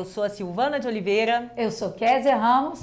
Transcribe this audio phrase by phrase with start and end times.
[0.00, 1.50] eu sou a Silvana de Oliveira.
[1.54, 2.80] Eu sou Kézia Ramos.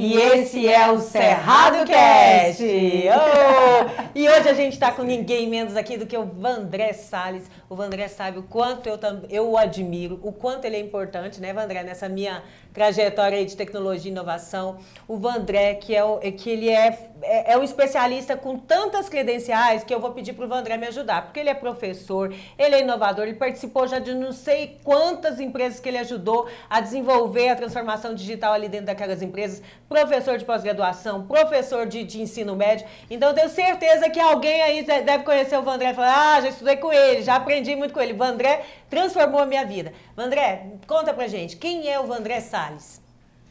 [0.00, 2.62] E, esse é o Cerrado Cast!
[2.62, 4.08] Oh!
[4.14, 7.50] E hoje a gente está com ninguém menos aqui do que o Vandré Salles.
[7.68, 8.96] O Vandré sabe o quanto eu,
[9.28, 14.08] eu o admiro, o quanto ele é importante, né, Vandré, nessa minha trajetória de tecnologia
[14.08, 14.78] e inovação.
[15.08, 19.82] O Vandré, que, é, o, que ele é, é, é um especialista com tantas credenciais
[19.82, 22.80] que eu vou pedir para o Vandré me ajudar, porque ele é professor, ele é
[22.80, 27.56] inovador, ele participou já de não sei quantas empresas que ele ajudou a desenvolver a
[27.56, 32.86] transformação digital ali dentro daquelas empresas, professor de pós-graduação, professor de, de, ensino médio.
[33.08, 36.48] Então, eu tenho certeza que alguém aí deve conhecer o Vandré e falar, ah, já
[36.48, 38.12] estudei com ele, já aprendi muito com ele.
[38.12, 39.92] O Vandré transformou a minha vida.
[40.14, 43.00] Vandré, conta pra gente, quem é o Vandré Salles?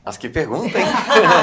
[0.06, 0.86] Mas que pergunta, hein?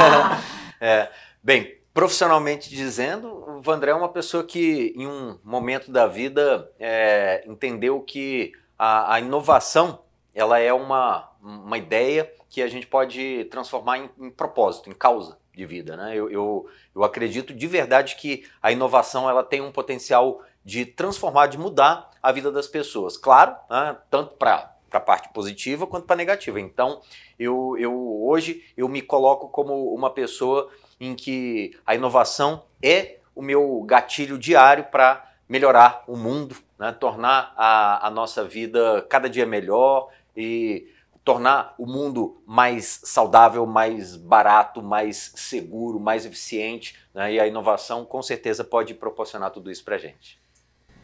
[0.80, 1.08] é,
[1.42, 7.44] bem, profissionalmente dizendo, o Vandré é uma pessoa que, em um momento da vida, é,
[7.46, 10.00] entendeu que a, a, inovação
[10.34, 15.36] ela é uma, uma ideia que a gente pode transformar em, em propósito, em causa
[15.54, 15.96] de vida.
[15.96, 16.16] Né?
[16.16, 21.48] Eu, eu, eu acredito de verdade que a inovação ela tem um potencial de transformar,
[21.48, 23.18] de mudar a vida das pessoas.
[23.18, 26.58] Claro, né, tanto para a parte positiva quanto para a negativa.
[26.58, 27.02] Então,
[27.38, 33.42] eu, eu hoje eu me coloco como uma pessoa em que a inovação é o
[33.42, 39.44] meu gatilho diário para melhorar o mundo, né, tornar a, a nossa vida cada dia
[39.44, 40.88] melhor e
[41.24, 46.96] tornar o mundo mais saudável, mais barato, mais seguro, mais eficiente.
[47.14, 50.38] Né, e a inovação com certeza pode proporcionar tudo isso para a gente.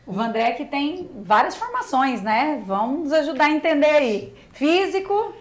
[0.07, 2.63] O Vandré que tem várias formações, né?
[2.67, 4.35] Vamos nos ajudar a entender aí.
[4.53, 5.33] Físico.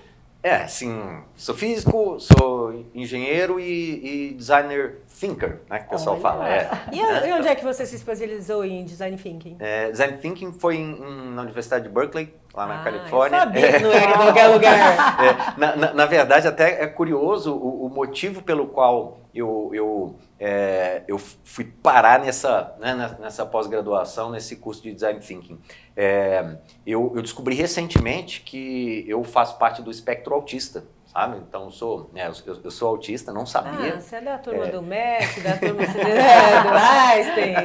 [0.41, 1.21] É, sim.
[1.35, 5.79] Sou físico, sou engenheiro e, e designer thinker, né?
[5.79, 6.21] Que o pessoal Olha.
[6.21, 6.49] fala.
[6.49, 6.69] É.
[6.93, 9.57] E, e, onde é que você se especializou em design thinking?
[9.59, 13.37] É, design thinking foi em, em, na Universidade de Berkeley, lá na ah, Califórnia.
[13.37, 15.19] Eu sabia que não era em qualquer lugar.
[15.19, 20.15] É, na, na, na, verdade, até é curioso o, o motivo pelo qual eu, eu
[20.39, 25.59] é, eu fui parar nessa, né, nessa pós-graduação, nesse curso de Design Thinking.
[25.95, 31.37] É, eu, eu, descobri recentemente que eu faço parte do espectro autista, sabe?
[31.39, 33.95] Então, eu sou, né, eu, eu, sou autista, não sabia.
[33.95, 34.71] Ah, você é da turma é...
[34.71, 37.55] do Messi, da turma do Einstein.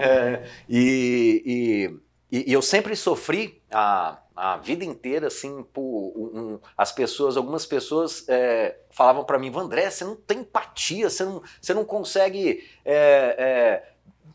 [0.00, 2.00] É, e,
[2.32, 7.66] e, e eu sempre sofri a a vida inteira, assim, por um, as pessoas, algumas
[7.66, 12.68] pessoas é, falavam para mim, Vandré, você não tem empatia, você não, você não consegue
[12.84, 13.84] é,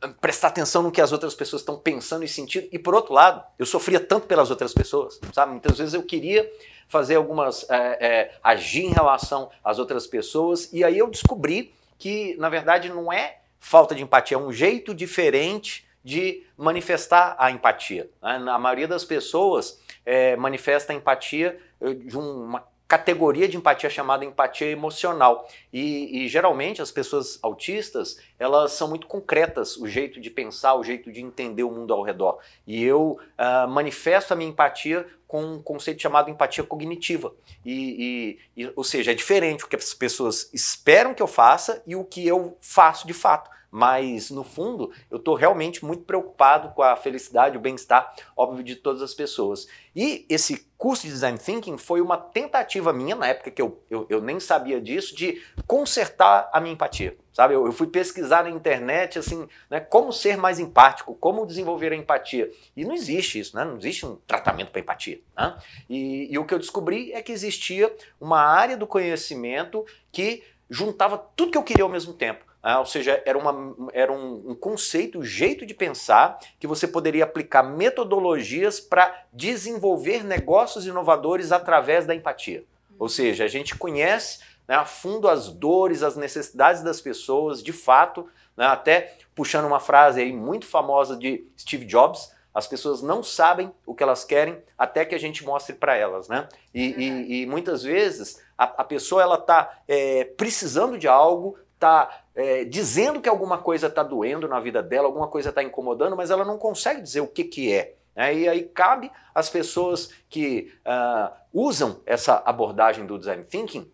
[0.01, 2.67] é, prestar atenção no que as outras pessoas estão pensando e sentindo.
[2.71, 5.51] E por outro lado, eu sofria tanto pelas outras pessoas, sabe?
[5.51, 6.49] Muitas vezes eu queria
[6.87, 12.35] fazer algumas, é, é, agir em relação às outras pessoas, e aí eu descobri que,
[12.37, 18.09] na verdade, não é falta de empatia, é um jeito diferente de manifestar a empatia.
[18.21, 18.45] Né?
[18.49, 24.67] A maioria das pessoas é, manifesta empatia eh, de uma categoria de empatia chamada empatia
[24.67, 25.45] emocional.
[25.73, 30.83] E, e, geralmente as pessoas autistas, elas são muito concretas, o jeito de pensar, o
[30.85, 32.39] jeito de entender o mundo ao redor.
[32.65, 37.33] E eu uh, manifesto a minha empatia com um conceito chamado empatia cognitiva.
[37.65, 41.83] E, e, e, ou seja, é diferente o que as pessoas esperam que eu faça
[41.85, 46.69] e o que eu faço de fato mas no fundo eu estou realmente muito preocupado
[46.69, 49.67] com a felicidade, o bem-estar, óbvio, de todas as pessoas.
[49.95, 54.05] E esse curso de Design Thinking foi uma tentativa minha, na época que eu, eu,
[54.09, 57.17] eu nem sabia disso, de consertar a minha empatia.
[57.33, 61.91] Sabe, eu, eu fui pesquisar na internet assim, né, como ser mais empático, como desenvolver
[61.91, 62.51] a empatia.
[62.75, 63.63] E não existe isso, né?
[63.63, 65.19] não existe um tratamento para empatia.
[65.37, 65.55] Né?
[65.87, 71.17] E, e o que eu descobri é que existia uma área do conhecimento que juntava
[71.35, 72.46] tudo que eu queria ao mesmo tempo.
[72.61, 76.87] Ah, ou seja, era, uma, era um, um conceito, um jeito de pensar que você
[76.87, 82.65] poderia aplicar metodologias para desenvolver negócios inovadores através da empatia.
[82.99, 87.71] Ou seja, a gente conhece né, a fundo as dores, as necessidades das pessoas, de
[87.71, 93.21] fato, né, até puxando uma frase aí muito famosa de Steve Jobs, as pessoas não
[93.21, 96.49] sabem o que elas querem até que a gente mostre para elas, né?
[96.73, 102.23] E, e, e, muitas vezes a, a pessoa ela está é, precisando de algo, está
[102.35, 106.31] é, dizendo que alguma coisa está doendo na vida dela, alguma coisa está incomodando, mas
[106.31, 107.95] ela não consegue dizer o que, que é.
[108.15, 108.33] Né?
[108.35, 113.89] E aí cabe às pessoas que uh, usam essa abordagem do design thinking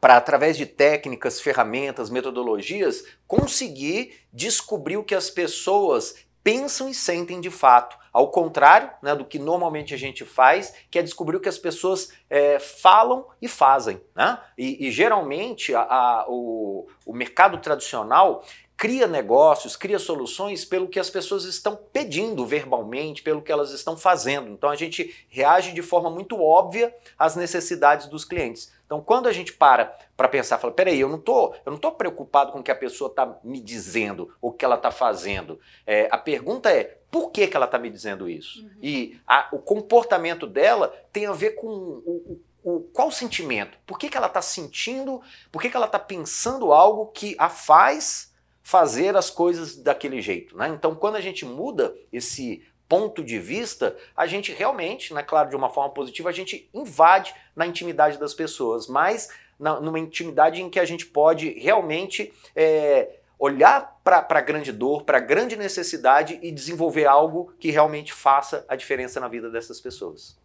[0.00, 7.40] para, através de técnicas, ferramentas, metodologias, conseguir descobrir o que as pessoas pensam e sentem
[7.40, 7.96] de fato.
[8.12, 11.58] Ao contrário né, do que normalmente a gente faz, que é descobrir o que as
[11.58, 14.00] pessoas é, falam e fazem.
[14.14, 14.38] Né?
[14.58, 18.44] E, e geralmente a, a, o, o mercado tradicional
[18.76, 23.96] cria negócios, cria soluções pelo que as pessoas estão pedindo verbalmente, pelo que elas estão
[23.96, 24.50] fazendo.
[24.50, 28.72] Então a gente reage de forma muito óbvia às necessidades dos clientes.
[28.92, 31.92] Então quando a gente para para pensar, fala, peraí, eu não tô, eu não tô
[31.92, 35.58] preocupado com o que a pessoa está me dizendo, o que ela está fazendo.
[35.86, 38.62] É, a pergunta é por que, que ela está me dizendo isso?
[38.62, 38.70] Uhum.
[38.82, 43.78] E a, o comportamento dela tem a ver com o, o, qual o sentimento?
[43.86, 45.22] Por que, que ela está sentindo?
[45.50, 48.30] Por que, que ela está pensando algo que a faz
[48.62, 50.54] fazer as coisas daquele jeito?
[50.54, 50.68] Né?
[50.68, 52.62] Então, quando a gente muda esse
[52.92, 57.34] ponto de vista, a gente realmente, né, claro, de uma forma positiva, a gente invade
[57.56, 63.08] na intimidade das pessoas, mas na, numa intimidade em que a gente pode realmente é,
[63.38, 68.62] olhar para a grande dor, para a grande necessidade e desenvolver algo que realmente faça
[68.68, 70.36] a diferença na vida dessas pessoas.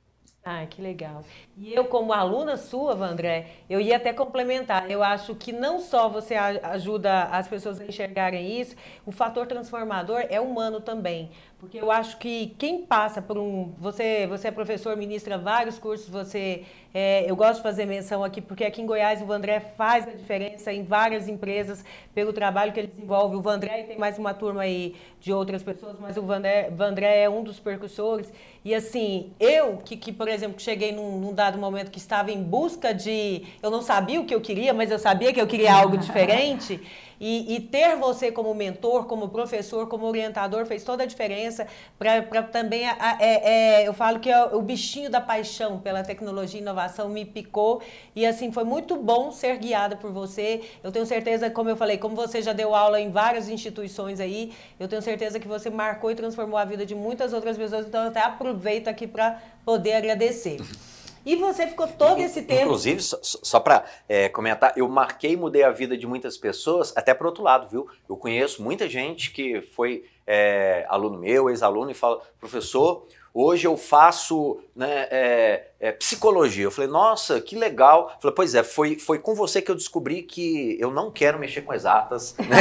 [0.50, 1.26] Ah, que legal.
[1.58, 4.90] E eu, como aluna sua, Vandré, eu ia até complementar.
[4.90, 8.74] Eu acho que não só você ajuda as pessoas a enxergarem isso,
[9.06, 11.32] o fator transformador é humano também.
[11.60, 13.74] Porque eu acho que quem passa por um.
[13.80, 16.64] Você, você é professor, ministra vários cursos, você.
[16.94, 20.12] É, eu gosto de fazer menção aqui, porque aqui em Goiás o Vandré faz a
[20.12, 21.84] diferença em várias empresas
[22.14, 23.36] pelo trabalho que ele desenvolve.
[23.36, 27.30] O Vandré tem mais uma turma aí de outras pessoas, mas o Vandré, Vandré é
[27.30, 28.32] um dos percussores.
[28.64, 32.42] E assim, eu, que, que por exemplo, cheguei num, num, dado momento que estava em
[32.42, 33.44] busca de.
[33.64, 36.80] Eu não sabia o que eu queria, mas eu sabia que eu queria algo diferente.
[37.20, 41.68] E, e, ter você como mentor, como professor, como orientador fez toda a diferença
[41.98, 42.88] para também.
[42.88, 47.10] A, é, é, eu falo que é o bichinho da paixão pela tecnologia e inovação
[47.10, 47.82] me picou.
[48.16, 50.62] E assim, foi muito bom ser guiada por você.
[50.84, 54.54] Eu tenho certeza, como eu falei, como você já deu aula em várias instituições aí,
[54.80, 57.88] eu tenho certeza que você marcou e transformou a vida de muitas outras pessoas.
[57.88, 60.58] Então, eu até aproveito aqui para poder agradecer.
[61.28, 62.62] E você ficou todo esse tempo.
[62.62, 66.96] Inclusive, só, só para é, comentar, eu marquei e mudei a vida de muitas pessoas,
[66.96, 67.86] até para outro lado, viu?
[68.08, 73.06] Eu conheço muita gente que foi é, aluno meu, ex-aluno, e fala, professor,
[73.40, 76.64] Hoje eu faço né, é, é, psicologia.
[76.64, 78.12] Eu falei, nossa, que legal.
[78.16, 81.38] Eu falei, pois é, foi, foi com você que eu descobri que eu não quero
[81.38, 82.36] mexer com exatas.
[82.48, 82.58] Né?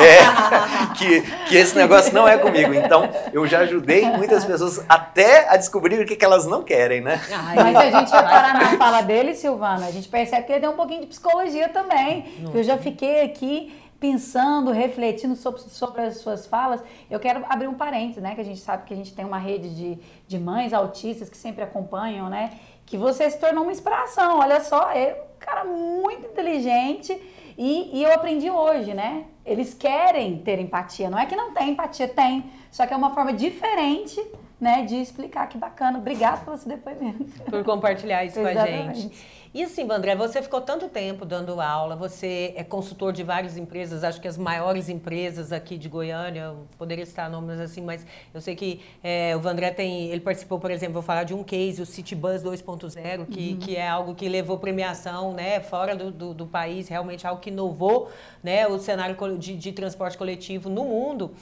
[0.00, 2.74] é, que, que esse negócio não é comigo.
[2.74, 7.00] Então, eu já ajudei muitas pessoas até a descobrir o que, que elas não querem,
[7.00, 7.20] né?
[7.54, 10.68] Mas se a gente reparar na fala dele, Silvana, a gente percebe que ele tem
[10.68, 12.24] um pouquinho de psicologia também.
[12.52, 17.74] Eu já fiquei aqui pensando, refletindo sobre, sobre as suas falas, eu quero abrir um
[17.74, 18.34] parênteses, né?
[18.34, 21.36] Que a gente sabe que a gente tem uma rede de, de mães autistas que
[21.36, 22.58] sempre acompanham, né?
[22.84, 24.40] Que você se tornou uma inspiração.
[24.40, 27.18] Olha só, é um cara muito inteligente
[27.56, 29.24] e, e eu aprendi hoje, né?
[29.44, 31.08] Eles querem ter empatia.
[31.08, 32.50] Não é que não tem empatia, tem.
[32.70, 34.20] Só que é uma forma diferente
[34.60, 35.98] né, de explicar que bacana.
[35.98, 37.24] Obrigada pelo seu depoimento.
[37.50, 39.10] Por compartilhar isso com a gente.
[39.54, 44.02] E assim, André, você ficou tanto tempo dando aula, você é consultor de várias empresas,
[44.02, 48.04] acho que as maiores empresas aqui de Goiânia, poderia citar nomes assim, mas
[48.34, 51.44] eu sei que é, o Vandré tem, ele participou, por exemplo, vou falar de um
[51.44, 53.58] case, o City Bus 2.0, que, uhum.
[53.60, 57.50] que é algo que levou premiação, né, fora do, do, do país, realmente algo que
[57.50, 58.10] inovou,
[58.42, 61.32] né, o cenário de, de transporte coletivo no mundo.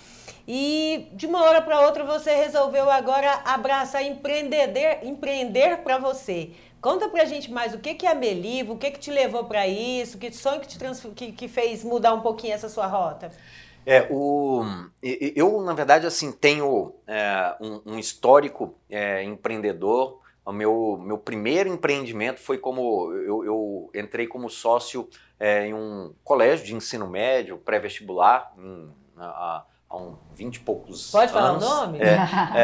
[0.47, 6.51] E de uma hora para outra você resolveu agora abraçar empreender, empreender para você.
[6.83, 9.45] Conta pra gente mais o que, que é a Melivo, o que, que te levou
[9.45, 10.77] para isso, que sonho que te
[11.15, 13.31] que, que fez mudar um pouquinho essa sua rota?
[13.87, 14.65] É, o,
[15.01, 20.21] eu, na verdade, assim, tenho é, um, um, histórico é, empreendedor.
[20.45, 25.09] O meu, meu primeiro empreendimento foi como eu, eu entrei como sócio
[25.39, 28.53] é, em um colégio de ensino médio, pré-vestibular,
[29.17, 31.33] a, há uns 20 e poucos Pode anos.
[31.33, 31.99] falar o nome?
[32.01, 32.17] É,
[32.57, 32.63] é,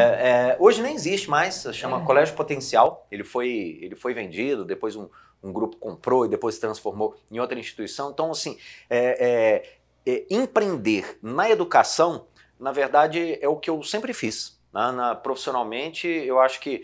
[0.49, 2.05] é, hoje nem existe mais, chama é.
[2.05, 3.05] Colégio Potencial.
[3.11, 5.07] Ele foi, ele foi vendido, depois um,
[5.43, 8.09] um, grupo comprou e depois se transformou em outra instituição.
[8.09, 8.57] Então, assim,
[8.89, 9.63] é,
[10.05, 12.25] é, empreender na educação,
[12.59, 14.59] na verdade, é o que eu sempre fiz.
[14.73, 14.91] Né?
[14.91, 16.83] Na, profissionalmente, eu acho que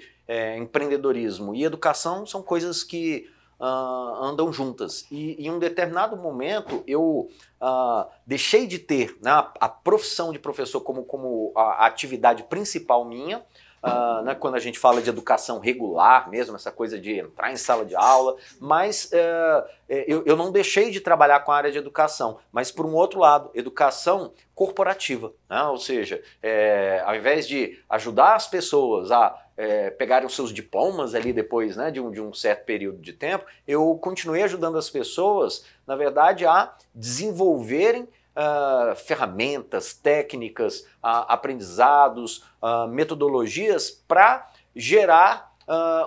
[0.57, 5.05] empreendedorismo e educação são coisas que uh, andam juntas.
[5.11, 7.29] E em um determinado momento eu
[7.61, 12.43] uh, deixei de ter né, a, a, profissão de professor como, como a, a atividade
[12.43, 13.43] principal minha.
[13.83, 17.55] Uh, né, quando a gente fala de educação regular mesmo, essa coisa de entrar em
[17.55, 21.77] sala de aula, mas uh, eu, eu, não deixei de trabalhar com a área de
[21.77, 27.77] educação, mas por um outro lado, educação corporativa, né, ou seja, é, ao invés de
[27.87, 32.21] ajudar as pessoas a é, pegarem os seus diplomas ali depois né, de, um, de
[32.21, 38.95] um certo período de tempo, eu continuei ajudando as pessoas, na verdade, a desenvolverem uh,
[38.95, 45.53] ferramentas, técnicas, uh, aprendizados, uh, metodologias para gerar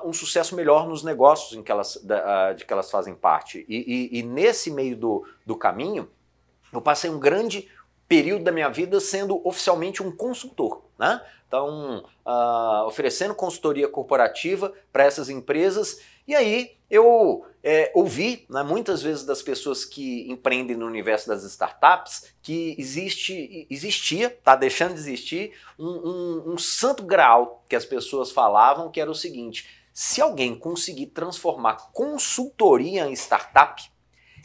[0.05, 3.67] um sucesso melhor nos negócios em que elas, da, de que elas fazem parte.
[3.69, 6.09] E, e, e nesse meio do, do caminho,
[6.73, 7.69] eu passei um grande
[8.07, 11.21] período da minha vida sendo oficialmente um consultor, né?
[11.47, 16.01] Então, uh, oferecendo consultoria corporativa para essas empresas.
[16.27, 21.43] E aí eu é, ouvi né, muitas vezes das pessoas que empreendem no universo das
[21.45, 27.87] startups que existe, existia, está deixando de existir, um, um, um santo grau que as
[27.87, 33.83] pessoas falavam, que era o seguinte: se alguém conseguir transformar consultoria em startup,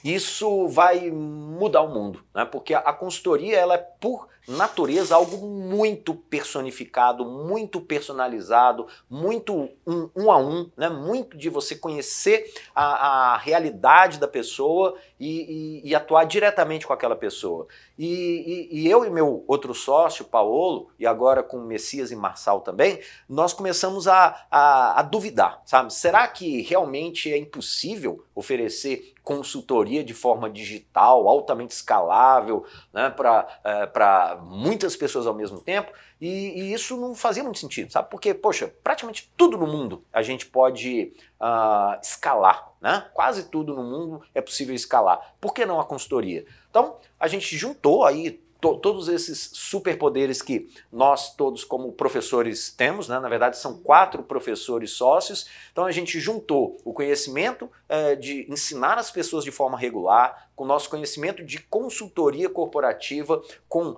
[0.03, 2.43] isso vai mudar o mundo, né?
[2.43, 10.31] porque a consultoria ela é por natureza algo muito personificado, muito personalizado, muito um, um
[10.31, 10.89] a um, né?
[10.89, 16.91] muito de você conhecer a, a realidade da pessoa e, e, e, atuar diretamente com
[16.91, 17.67] aquela pessoa.
[17.97, 22.99] E, e, eu e meu outro sócio, Paulo, e agora com Messias e Marçal também,
[23.29, 25.93] nós começamos a, a, a duvidar, sabe?
[25.93, 34.95] Será que realmente é impossível oferecer consultoria de forma digital, altamente escalável, né, para muitas
[34.95, 36.27] pessoas ao mesmo tempo, e,
[36.61, 38.09] e, isso não fazia muito sentido, sabe?
[38.09, 43.09] Porque, poxa, praticamente tudo no mundo a gente pode uh, escalar, né?
[43.13, 45.35] Quase tudo no mundo é possível escalar.
[45.39, 46.45] Por que não a consultoria?
[46.69, 53.09] Então, a gente juntou aí to, todos esses superpoderes que nós todos como professores temos,
[53.09, 53.19] né?
[53.19, 58.97] na verdade são quatro professores sócios, então a gente juntou o conhecimento eh, de ensinar
[58.97, 63.97] as pessoas de forma regular, com o nosso conhecimento de consultoria corporativa, com uh,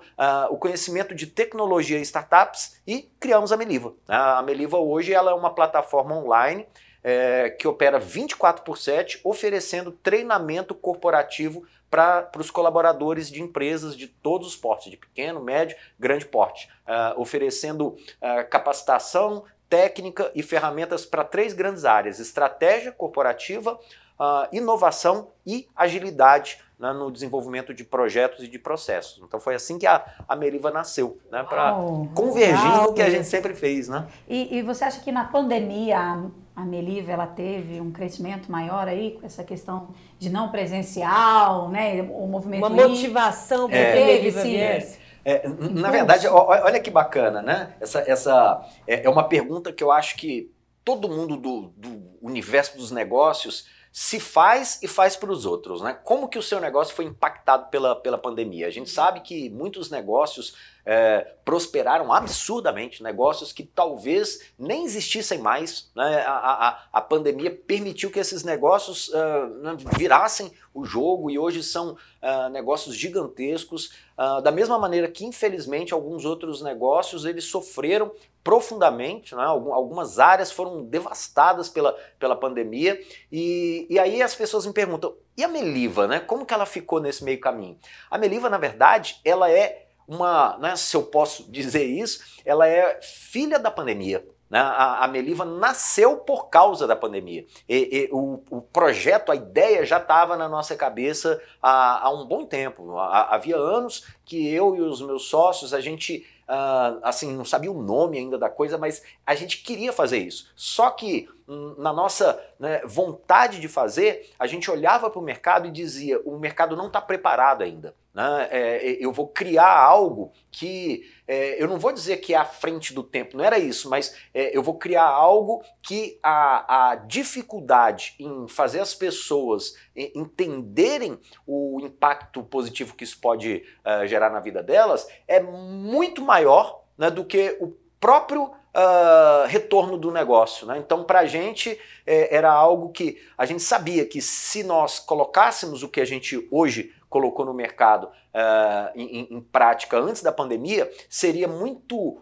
[0.49, 3.93] o conhecimento de tecnologia e startups e criamos a Meliva.
[4.07, 6.65] A Meliva hoje ela é uma plataforma online
[7.03, 11.63] é, que opera 24 por 7, oferecendo treinamento corporativo
[11.95, 17.19] para os colaboradores de empresas de todos os portes, de pequeno, médio, grande porte, uh,
[17.19, 23.79] oferecendo uh, capacitação técnica e ferramentas para três grandes áreas: estratégia corporativa,
[24.19, 29.23] uh, inovação e agilidade né, no desenvolvimento de projetos e de processos.
[29.23, 31.73] Então foi assim que a, a Meriva nasceu, né, para
[32.13, 33.87] convergir no que a gente sempre fez.
[33.87, 34.05] Né?
[34.27, 39.17] E, e você acha que na pandemia a, Meliva ela teve um crescimento maior aí
[39.19, 42.65] com essa questão de não presencial, né, o movimento...
[42.65, 44.99] Uma motivação para é, que a Meliva viesse.
[45.23, 47.73] É, na verdade, olha que bacana, né?
[47.81, 50.51] Essa, essa é, é uma pergunta que eu acho que
[50.83, 53.65] todo mundo do, do universo dos negócios
[53.97, 55.97] se faz e faz para os outros, né?
[56.03, 58.67] Como que o seu negócio foi impactado pela, pela pandemia?
[58.67, 60.53] A gente sabe que muitos negócios
[60.85, 65.89] é, prosperaram absurdamente, negócios que talvez nem existissem mais.
[65.95, 66.25] Né?
[66.27, 71.93] A, a, a pandemia permitiu que esses negócios uh, virassem o jogo e hoje são
[71.93, 78.11] uh, negócios gigantescos, uh, da mesma maneira que infelizmente alguns outros negócios eles sofreram
[78.45, 79.43] profundamente, né?
[79.43, 85.43] algumas áreas foram devastadas pela, pela pandemia e, e aí as pessoas me perguntam, e
[85.43, 86.19] a Meliva, né?
[86.19, 87.77] Como que ela ficou nesse meio caminho?
[88.09, 93.01] A Meliva, na verdade, ela é uma, né, se eu posso dizer isso, ela é
[93.01, 94.23] filha da pandemia.
[94.47, 94.59] Né?
[94.59, 97.47] A, Meliva nasceu por causa da pandemia.
[97.67, 102.27] E, e o, o, projeto, a ideia já estava na nossa cabeça há, há um
[102.27, 102.95] bom tempo.
[102.95, 107.71] Há, havia anos que eu e os meus sócios, a gente Uh, assim, não sabia
[107.71, 110.51] o nome ainda da coisa, mas a gente queria fazer isso.
[110.55, 115.67] Só que hum, na nossa né, vontade de fazer, a gente olhava para o mercado
[115.67, 117.95] e dizia: o mercado não está preparado ainda.
[118.15, 118.47] Né?
[118.49, 122.93] É, eu vou criar algo que é, eu não vou dizer que é à frente
[122.93, 128.15] do tempo, não era isso, mas é, eu vou criar algo que a, a dificuldade
[128.17, 134.63] em fazer as pessoas entenderem o impacto positivo que isso pode uh, gerar na vida
[134.63, 138.43] delas é muito maior né, do que o próprio
[138.75, 140.67] uh, retorno do negócio.
[140.67, 140.77] Né?
[140.77, 145.81] Então, para a gente, é, era algo que a gente sabia que se nós colocássemos
[145.81, 150.91] o que a gente hoje colocou no mercado uh, em, em, prática antes da pandemia,
[151.09, 152.19] seria muito uh,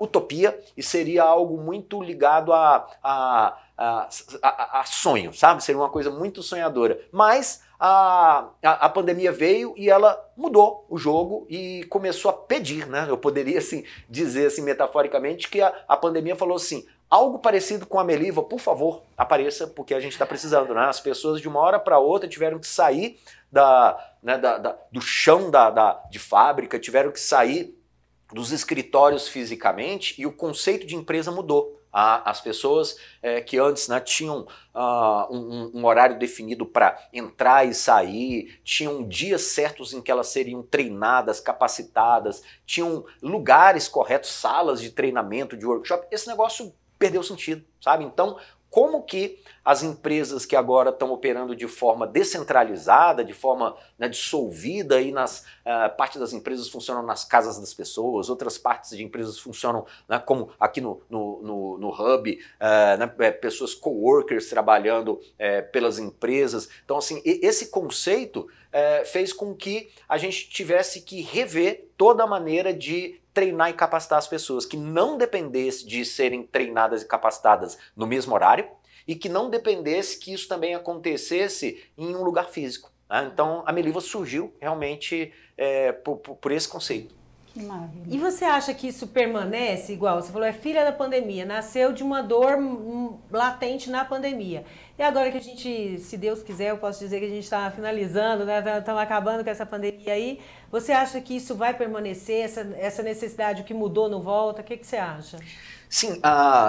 [0.00, 4.08] utopia e seria algo muito ligado a, a, a,
[4.42, 5.62] a, a sonho, sabe?
[5.62, 6.98] Seria uma coisa muito sonhadora.
[7.12, 13.06] Mas a, a, pandemia veio e ela mudou o jogo e começou a pedir, né?
[13.08, 18.00] Eu poderia assim, dizer assim metaforicamente que a, a pandemia falou assim: algo parecido com
[18.00, 20.86] a Meliva, por favor, apareça, porque a gente está precisando, né?
[20.86, 23.20] As pessoas de uma hora para outra tiveram que sair
[23.52, 27.78] da, né, da, da, do chão da, da, de fábrica, tiveram que sair
[28.32, 31.78] dos escritórios fisicamente e o conceito de empresa mudou.
[31.92, 37.74] as pessoas é, que antes né, tinham uh, um, um, horário definido para entrar e
[37.74, 44.88] sair, tinham dias certos em que elas seriam treinadas, capacitadas, tinham lugares corretos, salas de
[44.88, 48.04] treinamento, de workshop, esse negócio perdeu sentido, sabe?
[48.04, 48.38] Então,
[48.70, 55.00] como que as empresas que agora estão operando de forma descentralizada, de forma né, dissolvida,
[55.00, 59.38] e nas uh, parte das empresas funcionam nas casas das pessoas, outras partes de empresas
[59.38, 65.70] funcionam né, como aqui no, no, no, no Hub, uh, né, pessoas co-workers trabalhando uh,
[65.70, 66.68] pelas empresas.
[66.84, 68.48] Então, assim, esse conceito
[69.04, 74.18] fez com que a gente tivesse que rever toda a maneira de treinar e capacitar
[74.18, 78.66] as pessoas, que não dependesse de serem treinadas e capacitadas no mesmo horário
[79.06, 82.90] e que não dependesse que isso também acontecesse em um lugar físico.
[83.08, 83.30] Né?
[83.32, 87.22] Então a Meliva surgiu realmente é, por, por esse conceito.
[87.52, 88.06] Que maravilha.
[88.08, 90.22] E você acha que isso permanece igual?
[90.22, 92.56] Você falou, é filha da pandemia, nasceu de uma dor
[93.30, 94.64] latente na pandemia.
[94.98, 97.70] E agora que a gente, se Deus quiser, eu posso dizer que a gente está
[97.70, 98.58] finalizando, né?
[98.58, 100.40] Estamos tá, acabando com essa pandemia aí.
[100.70, 104.62] Você acha que isso vai permanecer, essa, essa necessidade, o que mudou não volta?
[104.62, 105.36] O que, que você acha?
[105.92, 106.18] Sim,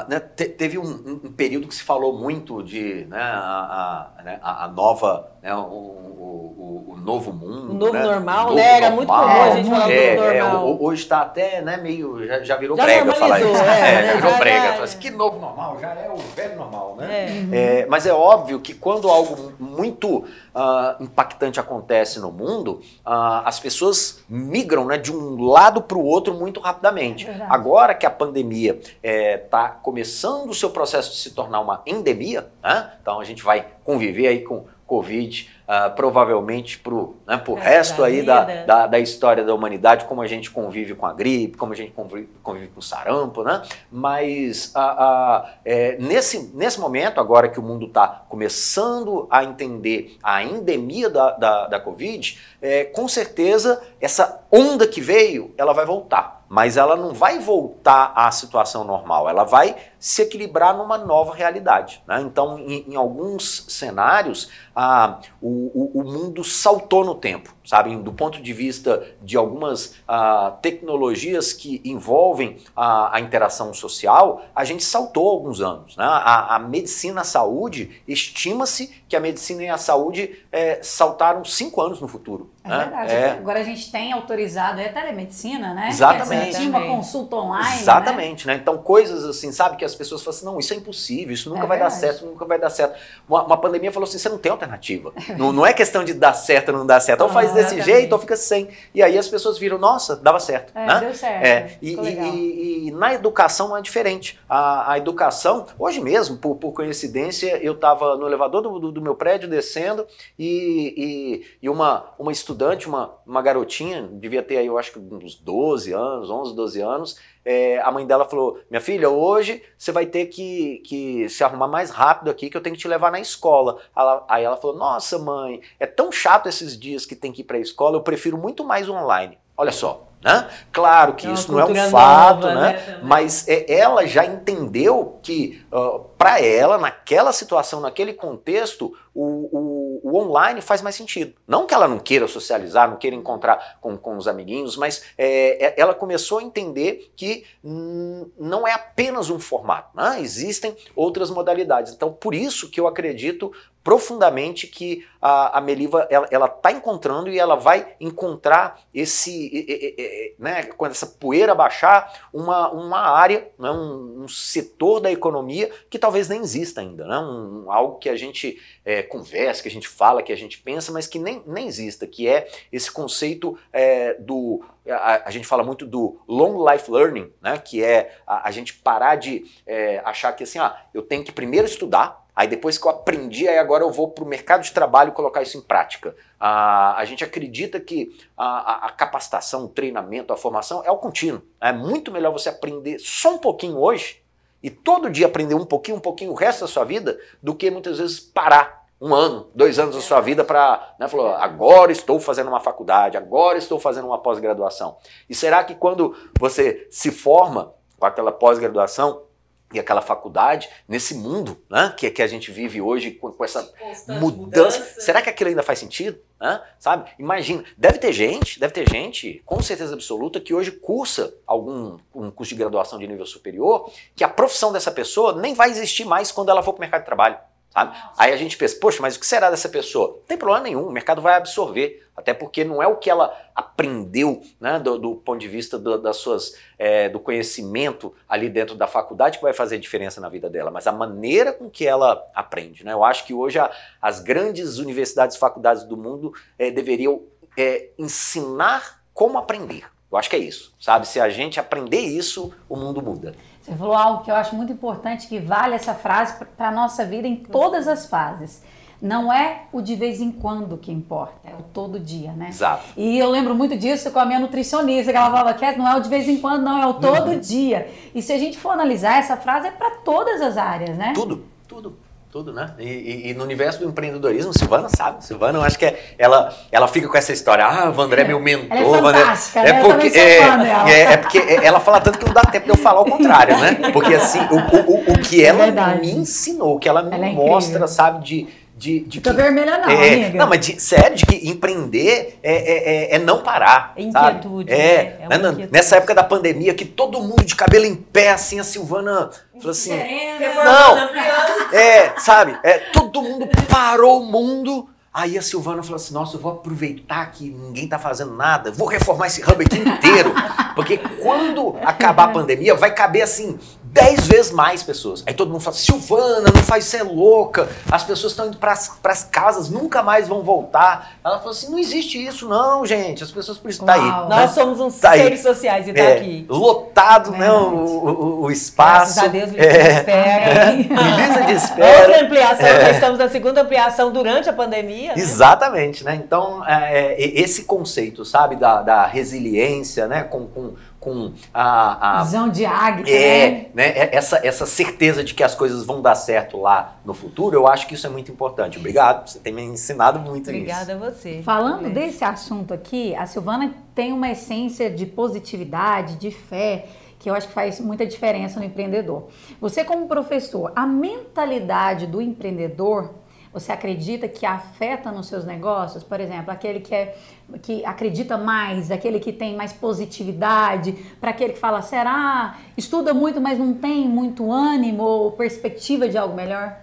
[0.09, 0.83] né, te, teve um,
[1.23, 5.59] um, período que se falou muito de né, a, a, né, a nova, né, o,
[5.59, 7.71] o, o, novo mundo.
[7.71, 8.01] O novo né?
[8.01, 8.77] normal, novo né?
[8.77, 10.67] Era muito comum a gente falar é, do é, normal.
[10.67, 12.25] É, hoje está até né, meio.
[12.25, 13.61] Já, já virou já brega falar isso.
[13.61, 14.77] É, é, virou já, brega.
[14.77, 17.47] Já, assim, que novo normal, já é o velho normal, né?
[17.51, 17.85] É.
[17.87, 24.23] mas é óbvio que quando algo muito uh, impactante acontece no mundo, uh, as pessoas
[24.29, 27.27] migram né, de um lado para o outro muito rapidamente.
[27.49, 32.47] Agora que a pandemia está é, começando o seu processo de se tornar uma endemia,
[32.63, 32.93] né?
[33.01, 38.01] então a gente vai conviver aí com Covid, uh, provavelmente para o né, pro resto
[38.01, 41.57] da aí da, da, da, história da humanidade, como a gente convive com a gripe,
[41.57, 43.63] como a gente convive, convive com o sarampo, né?
[43.91, 50.17] Mas uh, uh, é, nesse, nesse momento, agora que o mundo está começando a entender
[50.21, 55.85] a endemia da, da, da Covid, é, com certeza essa onda que veio, ela vai
[55.85, 61.33] voltar mas ela não vai voltar à situação normal, ela vai se equilibrar numa nova
[61.33, 62.03] realidade.
[62.05, 62.19] Né?
[62.19, 67.95] Então, em, em, alguns cenários, ah, o, o, mundo saltou no tempo, sabe?
[67.95, 74.65] Do ponto de vista de algumas ah, tecnologias que envolvem a, a, interação social, a
[74.65, 75.95] gente saltou alguns anos.
[75.95, 76.03] Né?
[76.03, 81.79] A, a medicina, a saúde, estima-se que a medicina e a saúde é, saltaram cinco
[81.79, 82.51] anos no futuro.
[82.63, 82.77] É né?
[82.77, 83.11] verdade.
[83.11, 83.29] É.
[83.31, 85.89] Agora a gente tem autorizado é a telemedicina, né?
[85.89, 86.57] Exatamente.
[86.57, 87.69] Tinha uma consulta online.
[87.69, 87.81] Né?
[87.81, 88.55] Exatamente, né?
[88.55, 91.63] Então, coisas assim, sabe, que as pessoas falam assim: não, isso é impossível, isso nunca
[91.63, 92.01] é vai verdade.
[92.01, 92.99] dar certo, nunca vai dar certo.
[93.27, 95.13] Uma, uma, pandemia falou assim: você não tem alternativa.
[95.37, 97.21] não, não é questão de dar certo ou não dar certo.
[97.21, 98.69] Ou faz ah, desse jeito ou fica sem.
[98.93, 100.77] E aí as pessoas viram: nossa, dava certo.
[100.77, 100.99] É, né?
[100.99, 101.45] deu certo.
[101.45, 101.77] É.
[101.81, 104.39] E, e, e, na educação é diferente.
[104.47, 109.01] A, a educação, hoje mesmo, por, por coincidência, eu estava no elevador do, do, do,
[109.01, 110.05] meu prédio descendo
[110.37, 114.99] e, e, e uma, uma estudante, uma uma garotinha, devia ter aí, eu acho que
[114.99, 119.91] uns 12 anos, 11, 12 anos, é, a mãe dela falou: Minha filha, hoje você
[119.91, 123.11] vai ter que, que se arrumar mais rápido aqui, que eu tenho que te levar
[123.11, 123.79] na escola.
[123.95, 127.45] Ela, aí ela falou: Nossa, mãe, é tão chato esses dias que tem que ir
[127.45, 129.37] para a escola, eu prefiro muito mais online.
[129.55, 130.49] Olha só, né?
[130.71, 132.71] Claro que é isso não é um fato, nova, né?
[132.71, 132.99] né?
[133.03, 139.82] Mas é, ela já entendeu que uh, para ela, naquela situação, naquele contexto, o, o,
[140.03, 141.33] o, online faz mais sentido.
[141.47, 145.67] Não que ela não queira socializar, não queira encontrar com, com os amiguinhos, mas é,
[145.67, 150.19] é ela começou a entender que não é apenas um formato, né?
[150.21, 151.93] existem outras modalidades.
[151.93, 153.51] Então, por isso que eu acredito
[153.83, 160.91] profundamente que a, a Meliva ela está encontrando e ela vai encontrar esse, né, quando
[160.91, 166.41] essa poeira baixar, uma, uma área, né, um, um setor da economia que talvez nem
[166.41, 170.31] exista ainda, né, um, algo que a gente é, conversa, que a gente fala, que
[170.31, 175.27] a gente pensa, mas que nem, nem exista, que é esse conceito é, do a,
[175.27, 179.15] a, gente fala muito do long life learning, né, que é a, a gente parar
[179.15, 182.91] de é, achar que assim, ah, eu tenho que primeiro estudar, Aí depois que eu
[182.91, 186.15] aprendi, aí agora eu vou para o mercado de trabalho colocar isso em prática.
[186.39, 191.43] Ah, a gente acredita que a, a, capacitação, o treinamento, a formação é o contínuo.
[191.61, 194.23] É muito melhor você aprender só um pouquinho hoje
[194.63, 197.69] e todo dia aprender um pouquinho, um pouquinho o resto da sua vida, do que
[197.69, 202.21] muitas vezes parar um ano, dois anos da sua vida para, né, falou, agora estou
[202.21, 204.95] fazendo uma faculdade, agora estou fazendo uma pós-graduação.
[205.29, 209.23] E será que quando você se forma com aquela pós-graduação,
[209.73, 213.61] e aquela faculdade, nesse mundo né, que, que a gente vive hoje com, com essa
[214.07, 216.19] mudança, mudança, será que aquilo ainda faz sentido?
[216.39, 216.61] Né?
[216.77, 217.09] Sabe?
[217.17, 222.29] Imagina, deve ter gente, deve ter gente, com certeza absoluta, que hoje cursa algum um
[222.29, 226.31] curso de graduação de nível superior, que a profissão dessa pessoa nem vai existir mais
[226.31, 227.37] quando ela for para o mercado de trabalho.
[227.73, 227.97] Sabe?
[228.19, 230.09] Aí a gente pensa, poxa, mas o que será dessa pessoa?
[230.09, 232.07] Não tem problema nenhum, o mercado vai absorver.
[232.15, 235.97] Até porque não é o que ela aprendeu né, do, do ponto de vista do,
[235.97, 240.47] das suas, é, do conhecimento ali dentro da faculdade que vai fazer diferença na vida
[240.47, 242.85] dela, mas a maneira com que ela aprende.
[242.85, 242.93] Né?
[242.93, 247.23] Eu acho que hoje a, as grandes universidades e faculdades do mundo é, deveriam
[247.57, 249.85] é, ensinar como aprender.
[250.11, 251.07] Eu acho que é isso, sabe?
[251.07, 253.33] Se a gente aprender isso, o mundo muda.
[253.63, 257.05] Você falou algo que eu acho muito importante, que vale essa frase para a nossa
[257.05, 258.61] vida em todas as fases.
[259.01, 262.49] Não é o de vez em quando que importa, é o todo dia, né?
[262.49, 262.83] Exato.
[262.95, 265.95] E eu lembro muito disso com a minha nutricionista, que ela falava que não é
[265.95, 267.39] o de vez em quando, não, é o todo uhum.
[267.39, 267.89] dia.
[268.13, 271.13] E se a gente for analisar, essa frase é para todas as áreas, né?
[271.13, 271.97] Tudo, tudo
[272.33, 272.71] tudo, né?
[272.79, 275.23] E, e, e, no universo do empreendedorismo, Silvana sabe.
[275.23, 277.63] Silvana, eu acho que é, ela, ela fica com essa história.
[277.63, 278.73] Ah, o André é meu mentor.
[278.73, 279.69] Ela é fantástica, Vandré...
[279.69, 279.83] é, né?
[279.83, 283.01] porque, é, é, é, porque ela fala tanto que não dá tempo de eu falar
[283.01, 283.91] o contrário, né?
[283.93, 287.13] Porque assim, o, o, o, o que é ela me ensinou, o que ela me
[287.13, 290.37] ela é mostra, sabe, de de, de que, vermelha não, é, amiga.
[290.37, 293.93] Não, mas de, sério, de que empreender é, é, é, é não parar.
[293.95, 294.71] É inquietude.
[294.71, 294.81] Sabe?
[294.81, 295.69] É, é né, inquietude.
[295.71, 299.71] Nessa época da pandemia, que todo mundo de cabelo em pé, assim, a Silvana falou
[299.71, 299.91] assim...
[299.91, 302.57] Não, é, sabe?
[302.63, 304.89] É, todo mundo parou o mundo...
[305.13, 308.87] Aí a Silvana falou assim: Nossa, eu vou aproveitar que ninguém tá fazendo nada, vou
[308.87, 310.33] reformar esse hub aqui inteiro.
[310.73, 313.59] Porque quando acabar a pandemia, vai caber assim
[313.93, 315.23] dez vezes mais pessoas.
[315.27, 317.69] Aí todo mundo fala, Silvana, não faz isso, é louca.
[317.91, 321.13] As pessoas estão indo para as casas, nunca mais vão voltar.
[321.23, 323.23] Ela falou assim, não existe isso não, gente.
[323.23, 324.29] As pessoas precisam tá aí.
[324.29, 325.53] Nós somos uns tá seres aí.
[325.53, 326.45] sociais e tá é, aqui.
[326.49, 329.15] Lotado, né, o, o, o, espaço.
[329.15, 329.97] Graças a Deus, lista é.
[329.99, 331.45] espera.
[331.45, 331.99] de espera.
[331.99, 332.91] Outra ampliação, é.
[332.91, 335.13] estamos na segunda ampliação durante a pandemia.
[335.15, 335.21] Né?
[335.21, 336.15] Exatamente, né?
[336.15, 342.23] Então, é, é esse conceito, sabe, da, da resiliência, né, com, com com a, a
[342.23, 343.69] visão de águia, é, né?
[343.73, 343.87] né?
[343.89, 347.67] É, essa, essa certeza de que as coisas vão dar certo lá no futuro, eu
[347.67, 348.79] acho que isso é muito importante.
[348.79, 350.91] Obrigado, você tem me ensinado muito Obrigada isso.
[350.91, 351.41] Obrigada a você.
[351.43, 356.85] Falando desse assunto aqui, a Silvana tem uma essência de positividade, de fé,
[357.19, 359.27] que eu acho que faz muita diferença no empreendedor.
[359.59, 363.13] Você como professor, a mentalidade do empreendedor
[363.53, 366.03] você acredita que afeta nos seus negócios?
[366.03, 367.15] Por exemplo, aquele que, é,
[367.61, 372.57] que acredita mais, aquele que tem mais positividade, para aquele que fala, será?
[372.75, 376.75] Estuda muito, mas não tem muito ânimo ou perspectiva de algo melhor?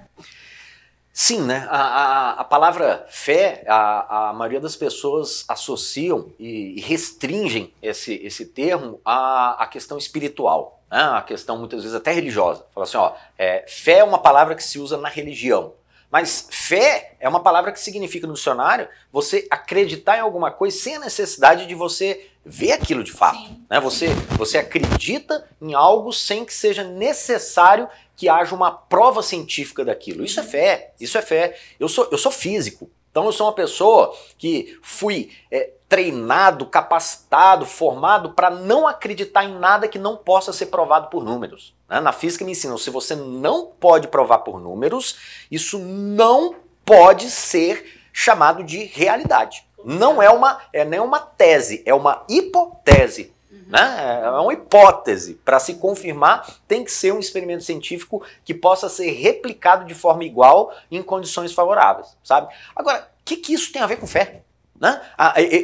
[1.12, 1.66] Sim, né?
[1.68, 8.46] A, a, a palavra fé, a, a, maioria das pessoas associam e, restringem esse, esse
[8.46, 11.02] termo à, à questão espiritual, né?
[11.02, 12.64] a questão muitas vezes até religiosa.
[12.72, 15.74] Fala assim, ó, é, fé é uma palavra que se usa na religião.
[16.11, 20.96] Mas fé é uma palavra que significa no dicionário você acreditar em alguma coisa sem
[20.96, 23.38] a necessidade de você ver aquilo de fato.
[23.68, 23.79] Né?
[23.81, 30.25] Você, você acredita em algo sem que seja necessário que haja uma prova científica daquilo.
[30.25, 30.92] Isso é fé.
[31.01, 31.59] Isso é fé.
[31.79, 32.90] Eu sou, eu sou físico.
[33.11, 39.59] Então eu sou uma pessoa que fui é, treinado, capacitado, formado para não acreditar em
[39.59, 41.75] nada que não possa ser provado por números.
[41.88, 41.99] Né?
[41.99, 45.16] Na física me ensinam, se você não pode provar por números,
[45.51, 49.64] isso não pode ser chamado de realidade.
[49.85, 53.35] Não é uma, é nem uma tese, é uma hipótese.
[53.70, 54.20] Né?
[54.24, 55.35] É uma hipótese.
[55.44, 60.24] Para se confirmar, tem que ser um experimento científico que possa ser replicado de forma
[60.24, 62.52] igual em condições favoráveis, sabe?
[62.74, 64.42] Agora, o que, que isso tem a ver com fé?
[64.80, 65.00] Né?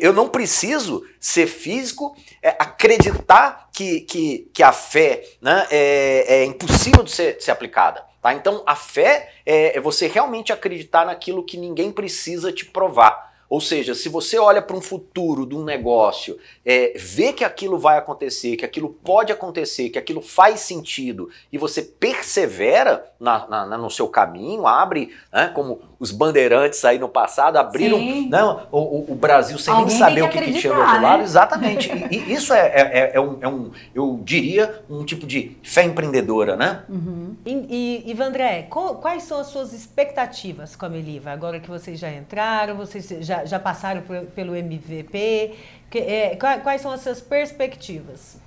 [0.00, 6.44] Eu não preciso ser físico, é, acreditar que, que, que a fé né, é, é
[6.44, 8.04] impossível de ser, de ser aplicada.
[8.22, 8.34] Tá?
[8.34, 13.25] Então, a fé é, é você realmente acreditar naquilo que ninguém precisa te provar.
[13.48, 17.78] Ou seja, se você olha para um futuro de um negócio, é, vê que aquilo
[17.78, 23.78] vai acontecer, que aquilo pode acontecer, que aquilo faz sentido e você persevera na, na,
[23.78, 29.14] no seu caminho, abre, né, como os bandeirantes aí no passado abriram né, o, o,
[29.14, 31.00] Brasil sem Alguém nem saber o que, que, tinha do outro né?
[31.00, 31.22] lado.
[31.22, 31.90] Exatamente.
[32.10, 35.56] e, e, isso é, é, é, é, um, é, um, eu diria, um tipo de
[35.62, 36.82] fé empreendedora, né?
[36.88, 37.34] Uhum.
[37.46, 41.30] E, e Ivandré, quais são as suas expectativas com a Meliva?
[41.30, 45.54] Agora que vocês já entraram, vocês já já, já passaram por, pelo MVP?
[45.90, 48.38] Que, é, quais são as suas perspectivas?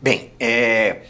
[0.00, 1.02] Bem, é...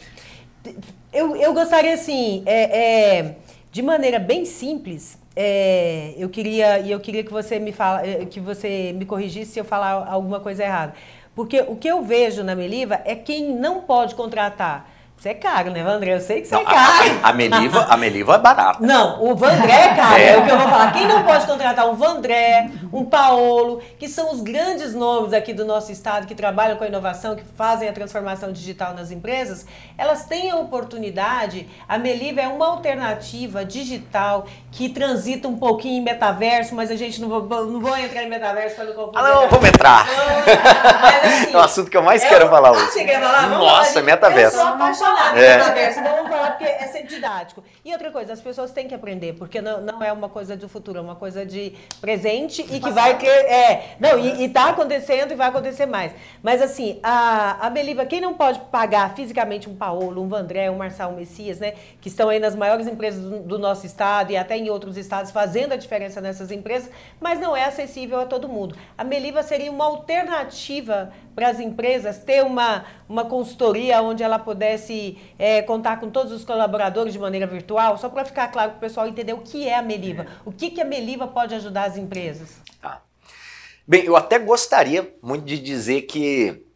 [1.13, 3.37] eu, eu gostaria assim, é, é,
[3.71, 8.25] de maneira bem simples, é, eu queria e eu queria que você me fala, é,
[8.25, 10.95] que você me corrigisse se eu falar alguma coisa errada,
[11.35, 15.73] porque o que eu vejo na Meliva é quem não pode contratar Você é caro,
[15.73, 16.15] né, Vandré?
[16.15, 17.21] Eu sei que você Não, é caro.
[17.25, 18.79] a, a, Meliva, a Meliva é barata.
[18.87, 20.29] Não, o Vandré é caro, é.
[20.31, 20.39] É.
[20.39, 20.93] o que eu vou falar.
[20.93, 25.65] Quem não pode contratar um Vandré, um Paolo, que são os grandes nomes aqui do
[25.65, 29.67] nosso estado que trabalham com a inovação, que fazem a transformação digital nas empresas,
[29.99, 31.69] elas têm a oportunidade.
[31.89, 37.21] A Meliva é uma alternativa digital que transita um pouquinho em metaverso, mas a gente
[37.21, 39.19] não vou, não vou entrar em metaverso para não confundir.
[39.19, 40.07] Ah, não, vamos entrar.
[40.07, 42.93] Mas, assim, É o assunto que eu mais é quero o- falar Ah, hoje.
[42.93, 43.49] você quer falar?
[43.49, 44.03] Vamos Nossa, lá, gente.
[44.05, 44.57] metaverso.
[44.57, 45.31] Eu sou apaixonada É.
[45.31, 47.65] por metaverso, então vamos falar porque é sempre didático.
[47.85, 50.69] E outra coisa, as pessoas têm que aprender, porque não, não é uma coisa do
[50.69, 53.29] futuro, é uma coisa de presente e que vai ter.
[53.29, 56.13] É, não, e, e tá acontecendo e vai acontecer mais.
[56.43, 60.77] Mas assim, a, a Beliva, quem não pode pagar fisicamente um Paolo, um Vandré, um
[60.77, 61.75] Marçal Messias, né?
[62.01, 65.31] Que estão aí nas maiores empresas do, do nosso estado e até em outros estados
[65.31, 66.91] fazendo a diferença nessas empresas,
[67.21, 68.77] mas não é acessível a todo mundo.
[68.97, 75.17] A Meliva seria uma alternativa para as empresas ter uma, uma consultoria onde ela pudesse
[75.39, 78.81] é, contar com todos os colaboradores de maneira virtual, só para ficar claro para o
[78.81, 81.97] pessoal entender o que é a Meliva, o que, que a Meliva pode ajudar as
[81.97, 82.61] empresas.
[82.83, 83.03] Tá.
[83.87, 86.67] Bem, eu até gostaria muito de dizer que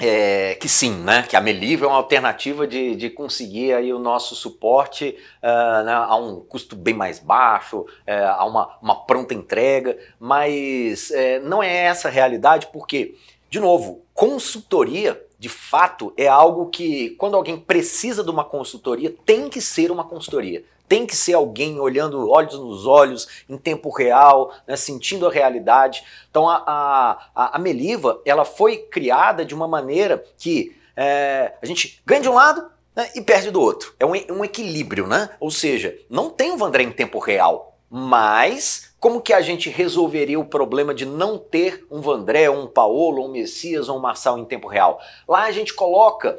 [0.00, 1.22] é, que sim, né?
[1.22, 5.92] Que a Meliva é uma alternativa de, de conseguir aí o nosso suporte ah, né,
[5.92, 11.62] a um custo bem mais baixo, é, a uma, uma pronta entrega, mas é, não
[11.62, 13.14] é essa a realidade, porque,
[13.54, 19.48] de novo, consultoria de fato é algo que, quando alguém precisa de uma consultoria, tem
[19.48, 20.64] que ser uma consultoria.
[20.88, 26.02] Tem que ser alguém olhando olhos nos olhos, em tempo real, né, sentindo a realidade.
[26.28, 26.64] Então a,
[27.32, 32.28] a, a Meliva ela foi criada de uma maneira que é, a gente ganha de
[32.28, 33.94] um lado né, e perde do outro.
[34.00, 35.30] É um, um equilíbrio, né?
[35.38, 40.40] Ou seja, não tem o Vandré em tempo real, mas como que a gente resolveria
[40.40, 44.44] o problema de não ter um Vandré, um Paolo, um Messias ou um Marçal em
[44.44, 45.00] tempo real?
[45.28, 46.36] Lá a gente coloca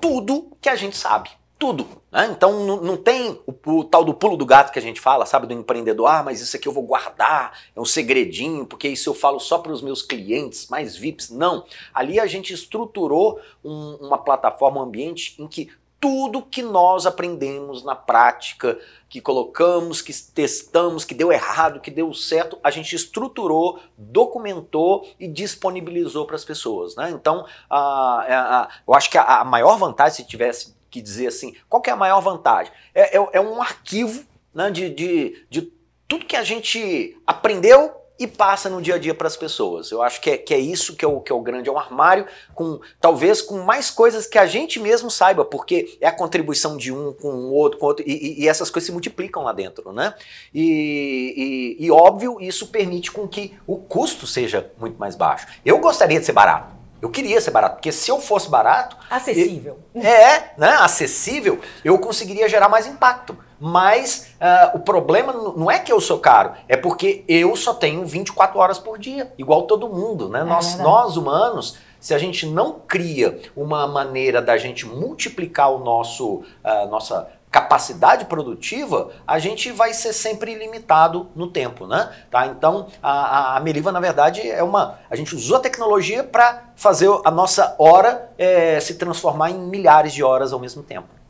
[0.00, 1.30] tudo que a gente sabe.
[1.58, 1.88] Tudo.
[2.12, 2.28] Né?
[2.30, 5.26] Então não, não tem o, o, tal do pulo do gato que a gente fala,
[5.26, 6.06] sabe, do empreendedor.
[6.06, 9.58] Ah, mas isso aqui eu vou guardar, é um segredinho, porque isso eu falo só
[9.58, 11.30] para os meus clientes mais VIPs.
[11.30, 11.64] Não.
[11.92, 15.68] Ali a gente estruturou um, uma plataforma, um ambiente em que
[16.02, 18.76] tudo que nós aprendemos na prática,
[19.08, 25.28] que colocamos, que testamos, que deu errado, que deu certo, a gente estruturou, documentou e
[25.28, 26.96] disponibilizou para as pessoas.
[26.96, 27.10] Né?
[27.10, 31.54] Então, a, a, eu acho que a, a, maior vantagem, se tivesse que dizer assim,
[31.68, 32.72] qual que é a maior vantagem?
[32.92, 35.72] É, é, é um arquivo né, de, de, de
[36.08, 39.90] tudo que a gente aprendeu e passa no dia a dia para as pessoas.
[39.90, 41.72] Eu acho que é, que é isso que é, o, que é o grande, é
[41.72, 46.12] um armário com talvez com mais coisas que a gente mesmo saiba, porque é a
[46.12, 49.42] contribuição de um com o outro, com o outro, e, e, essas coisas se multiplicam
[49.42, 50.14] lá dentro, né?
[50.54, 55.48] E, e, e óbvio, isso permite com que o custo seja muito mais baixo.
[55.64, 56.72] Eu gostaria de ser barato.
[57.00, 58.96] Eu queria ser barato, porque se eu fosse barato.
[59.10, 59.80] Acessível.
[59.96, 60.76] É, né?
[60.78, 63.36] Acessível, eu conseguiria gerar mais impacto.
[63.64, 68.04] Mas uh, o problema não é que eu sou caro, é porque eu só tenho
[68.04, 70.40] 24 horas por dia, igual todo mundo, né?
[70.40, 75.78] É nós, nós humanos, se a gente não cria uma maneira da gente multiplicar o
[75.78, 82.10] nosso, uh, nossa capacidade produtiva, a gente vai ser sempre limitado no tempo, né?
[82.32, 82.48] Tá?
[82.48, 84.98] Então, a, a Meriva, na verdade, é uma...
[85.08, 90.12] A gente usou a tecnologia para fazer a nossa hora é, se transformar em milhares
[90.12, 91.21] de horas ao mesmo tempo.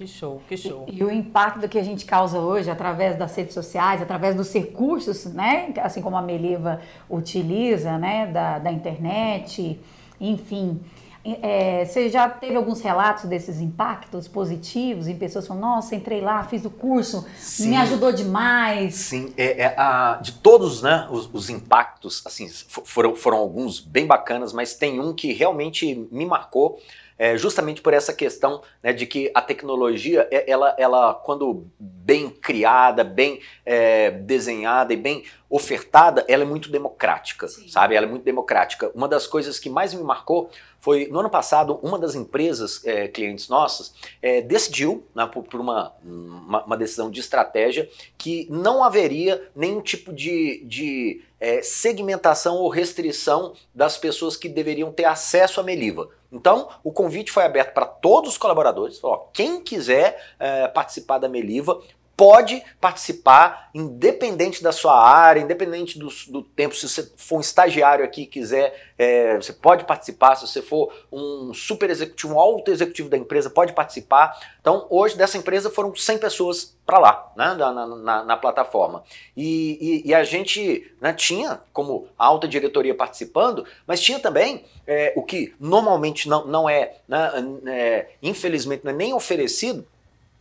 [0.00, 0.86] Que show, que show.
[0.88, 4.50] E, e, o impacto que a gente causa hoje através das redes sociais, através dos
[4.50, 5.74] recursos, né?
[5.76, 8.26] Assim como a Meliva utiliza, né?
[8.28, 9.78] Da, da internet,
[10.18, 10.80] enfim.
[11.22, 16.42] É, você já teve alguns relatos desses impactos positivos em pessoas falando, nossa, entrei lá,
[16.44, 17.68] fiz o curso, Sim.
[17.68, 18.94] me ajudou demais.
[18.94, 24.06] Sim, é, é a, de todos né, os, os, impactos, assim, foram, foram alguns bem
[24.06, 26.80] bacanas, mas tem um que realmente me marcou.
[27.20, 33.04] É, justamente por essa questão né, de que a tecnologia, ela, ela quando bem criada,
[33.04, 37.68] bem é, desenhada e bem ofertada, ela é muito democrática, Sim.
[37.68, 37.94] sabe?
[37.94, 38.90] Ela é muito democrática.
[38.94, 43.06] Uma das coisas que mais me marcou foi, no ano passado, uma das empresas é,
[43.06, 48.82] clientes nossas é, decidiu, né, por, por uma, uma, uma, decisão de estratégia, que não
[48.82, 55.60] haveria nenhum tipo de, de é, segmentação ou restrição das pessoas que deveriam ter acesso
[55.60, 56.08] à Meliva.
[56.32, 58.98] Então, o convite foi aberto para todos os colaboradores.
[58.98, 61.80] Falou, ó, quem quiser é, participar da Meliva,
[62.20, 66.76] pode participar, independente da sua área, independente do, do tempo.
[66.76, 70.36] Se você for um estagiário aqui e quiser, é, você pode participar.
[70.36, 74.38] Se você for um super executivo, um alto executivo da empresa, pode participar.
[74.60, 79.02] Então, hoje, dessa empresa foram 100 pessoas para lá, né, na, na, na plataforma.
[79.34, 85.14] E, e, e, a gente né, tinha como alta diretoria participando, mas tinha também é,
[85.16, 87.30] o que normalmente não, não é, né,
[87.66, 89.86] é, infelizmente, não é nem oferecido,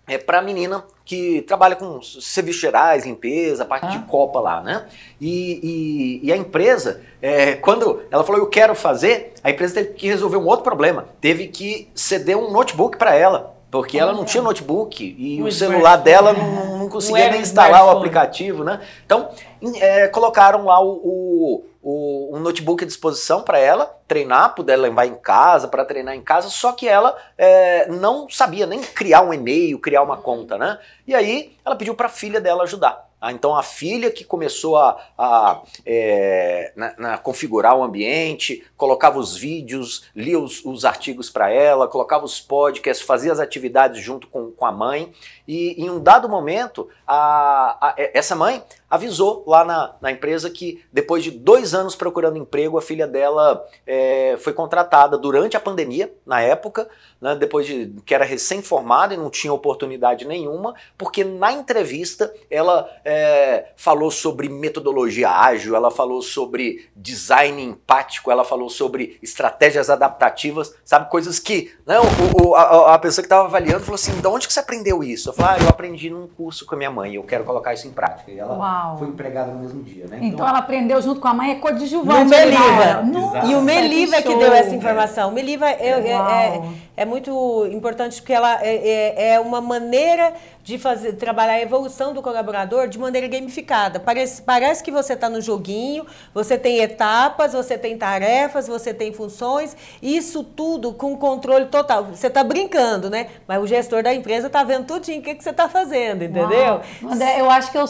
[0.09, 3.89] é para a menina que trabalha com serviços gerais, limpeza, parte ah.
[3.89, 4.85] de copa lá, né?
[5.21, 9.93] E, e, e a empresa, é, quando ela falou eu quero fazer, a empresa teve
[9.93, 13.55] que resolver um outro problema, teve que ceder um notebook para ela.
[13.71, 17.91] Porque ela não tinha notebook e o celular dela não, não conseguia nem instalar o
[17.91, 18.81] aplicativo, né?
[19.05, 19.29] Então,
[19.75, 25.05] é, colocaram lá o, o, o, um notebook à disposição para ela treinar, puder levar
[25.05, 29.33] em casa, para treinar em casa, só que ela é, não sabia nem criar um
[29.33, 30.79] e-mail, criar uma conta, né?
[31.07, 33.09] E aí ela pediu para a filha dela ajudar.
[33.21, 39.19] Ah, então a filha que começou a, a é, na, na, configurar o ambiente, colocava
[39.19, 44.27] os vídeos, lia os, os artigos para ela, colocava os podcasts, fazia as atividades junto
[44.27, 45.11] com, com a mãe.
[45.45, 50.83] E em um dado momento, a, a, essa mãe avisou lá na, na, empresa que
[50.91, 56.11] depois de dois anos procurando emprego, a filha dela é, foi contratada durante a pandemia,
[56.25, 56.89] na época,
[57.21, 62.89] né, depois de que era recém-formada e não tinha oportunidade nenhuma, porque na entrevista ela
[63.05, 70.73] é, falou sobre metodologia ágil, ela falou sobre design empático, ela falou sobre estratégias adaptativas,
[70.83, 74.27] sabe, coisas que né, o, o, a, a, pessoa que estava avaliando falou assim, de
[74.27, 75.29] onde que você aprendeu isso?
[75.29, 77.87] Eu falei, ah, eu aprendi num curso com a minha mãe, eu quero colocar isso
[77.87, 78.31] em prática.
[78.31, 78.78] E ela Uau.
[78.97, 80.17] Foi empregada no mesmo dia, né?
[80.17, 82.23] Então, então ela aprendeu junto com a mãe, é coadjuvante.
[82.23, 83.47] No Meliva.
[83.47, 85.29] E o Meliva é que deu essa informação.
[85.29, 86.61] O Meliva é, é, é,
[86.97, 92.13] é, muito importante porque ela é, é, é uma maneira de fazer, trabalhar a evolução
[92.13, 93.99] do colaborador de maneira gamificada.
[93.99, 99.11] Parece, parece que você está no joguinho, você tem etapas, você tem tarefas, você tem
[99.13, 102.05] funções, isso tudo com controle total.
[102.05, 103.29] Você está brincando, né?
[103.47, 106.49] Mas o gestor da empresa está vendo tudinho o que, que você está fazendo, entendeu?
[106.49, 106.83] Uau.
[107.09, 107.85] André, eu acho que eu,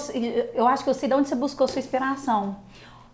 [0.54, 2.56] eu acho que eu sei de onde você buscou sua inspiração.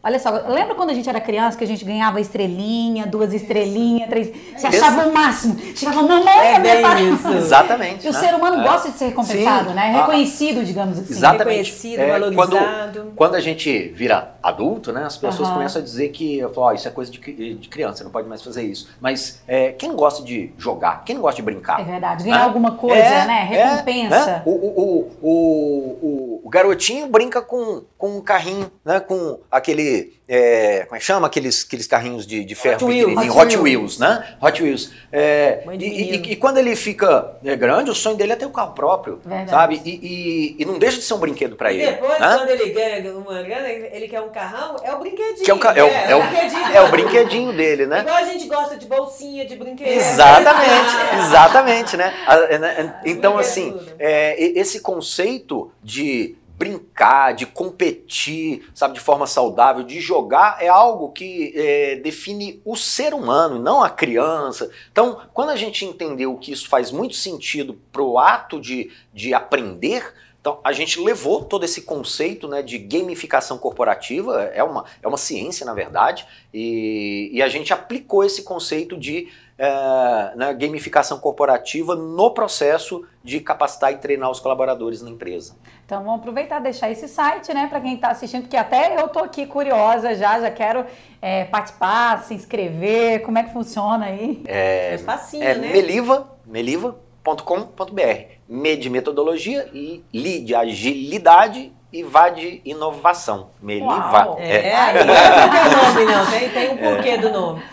[0.05, 4.07] Olha só, lembra quando a gente era criança que a gente ganhava estrelinha, duas estrelinhas,
[4.07, 4.31] três.
[4.55, 5.57] Você achava o máximo.
[5.75, 7.27] Chegava, mamãe, é bem isso.
[7.33, 8.05] Exatamente.
[8.05, 8.19] E o né?
[8.19, 8.63] ser humano é.
[8.67, 9.75] gosta de ser recompensado, Sim.
[9.75, 9.95] né?
[9.95, 10.01] Ah.
[10.01, 11.11] Reconhecido, digamos assim.
[11.11, 11.71] Exatamente.
[11.71, 12.55] Reconhecido, é, valorizado.
[12.55, 15.05] Quando, quando, a gente vira adulto, né?
[15.05, 15.55] As pessoas uhum.
[15.55, 18.61] começam a dizer que oh, isso é coisa de, de criança, não pode mais fazer
[18.61, 18.87] isso.
[19.01, 21.03] Mas é, quem gosta de jogar?
[21.03, 21.81] Quem gosta de brincar?
[21.81, 22.25] É verdade.
[22.25, 23.49] Ganhar alguma coisa, é, né?
[23.51, 24.25] É, Recompensa.
[24.27, 24.43] Né?
[24.45, 28.99] O, o, o, o, o garotinho brinca com, com um carrinho, né?
[28.99, 29.94] Com aquele
[30.27, 31.27] é, como é que chama?
[31.27, 34.35] Aqueles, aqueles carrinhos de, de ferro Hot Wheels, Hot, Hot Wheels, né?
[34.41, 34.91] Hot Wheels.
[35.11, 38.51] É, e, e, e, quando ele fica é, grande, o sonho dele é ter um
[38.51, 39.49] carro próprio, Verdade.
[39.51, 39.81] sabe?
[39.85, 41.85] E, e, não deixa de ser um brinquedo para ele.
[41.85, 42.37] Depois, né?
[42.37, 45.43] quando ele ganha uma grana, ele quer um carrão, é o brinquedinho.
[45.43, 47.99] Que é, o, é, o, é, é, o, brinquedinho, é o brinquedinho dele, né?
[47.99, 49.87] Igual a gente gosta de bolsinha, de brinquedo.
[49.87, 52.13] Exatamente, exatamente, né?
[52.59, 53.01] né?
[53.05, 60.57] Então, assim, é, esse conceito de brincar, de competir, sabe, de forma saudável, de jogar,
[60.61, 64.69] é algo que é, define o ser humano, não a criança.
[64.91, 69.33] Então, quando a gente entendeu que isso faz muito sentido para o ato de, de
[69.33, 70.13] aprender,
[70.45, 75.17] então, a gente levou todo esse conceito né, de gamificação corporativa, é uma, é uma
[75.17, 81.95] ciência, na verdade, e, e a gente aplicou esse conceito de é, né, gamificação corporativa
[81.95, 85.55] no processo de capacitar e treinar os colaboradores na empresa.
[85.85, 89.07] Então vamos aproveitar e deixar esse site, né, para quem está assistindo, porque até eu
[89.07, 90.85] tô aqui curiosa já, já quero
[91.21, 94.43] é, participar, se inscrever, como é que funciona aí?
[94.45, 95.71] É, é facinho, é né?
[95.71, 98.35] Meliva, meliva.com.br.
[98.47, 103.49] Me de metodologia e li de agilidade e vá de inovação.
[103.61, 104.35] Meliva.
[104.37, 105.03] É, é.
[105.05, 107.17] Não é nome não, tem, tem um porquê é.
[107.17, 107.63] do nome.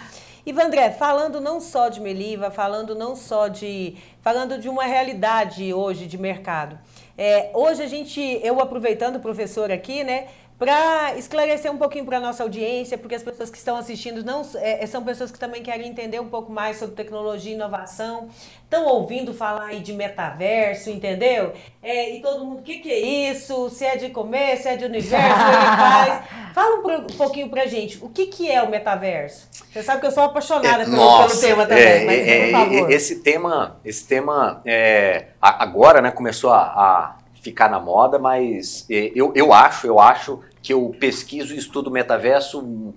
[0.45, 3.95] Ivandré, falando não só de Meliva, falando não só de.
[4.21, 6.77] falando de uma realidade hoje de mercado.
[7.17, 10.27] É, hoje a gente, eu aproveitando o professor aqui, né?
[10.63, 14.43] Para esclarecer um pouquinho para a nossa audiência, porque as pessoas que estão assistindo não
[14.55, 18.29] é, são pessoas que também querem entender um pouco mais sobre tecnologia e inovação,
[18.63, 21.53] estão ouvindo falar aí de metaverso, entendeu?
[21.83, 23.71] É, e todo mundo, o que, que é isso?
[23.71, 26.25] Se é de comer, se é de universo, o que ele faz?
[26.55, 29.49] Fala um, um pouquinho para gente, o que, que é o metaverso?
[29.69, 32.45] Você sabe que eu sou apaixonada é, pelo, nossa, pelo, tema também, é, mas é,
[32.45, 32.93] por favor.
[32.93, 39.11] Esse tema, esse tema é, agora né, começou a, a ficar na moda, mas é,
[39.13, 42.95] eu, eu acho, eu acho que eu pesquiso e estudo metaverso uh,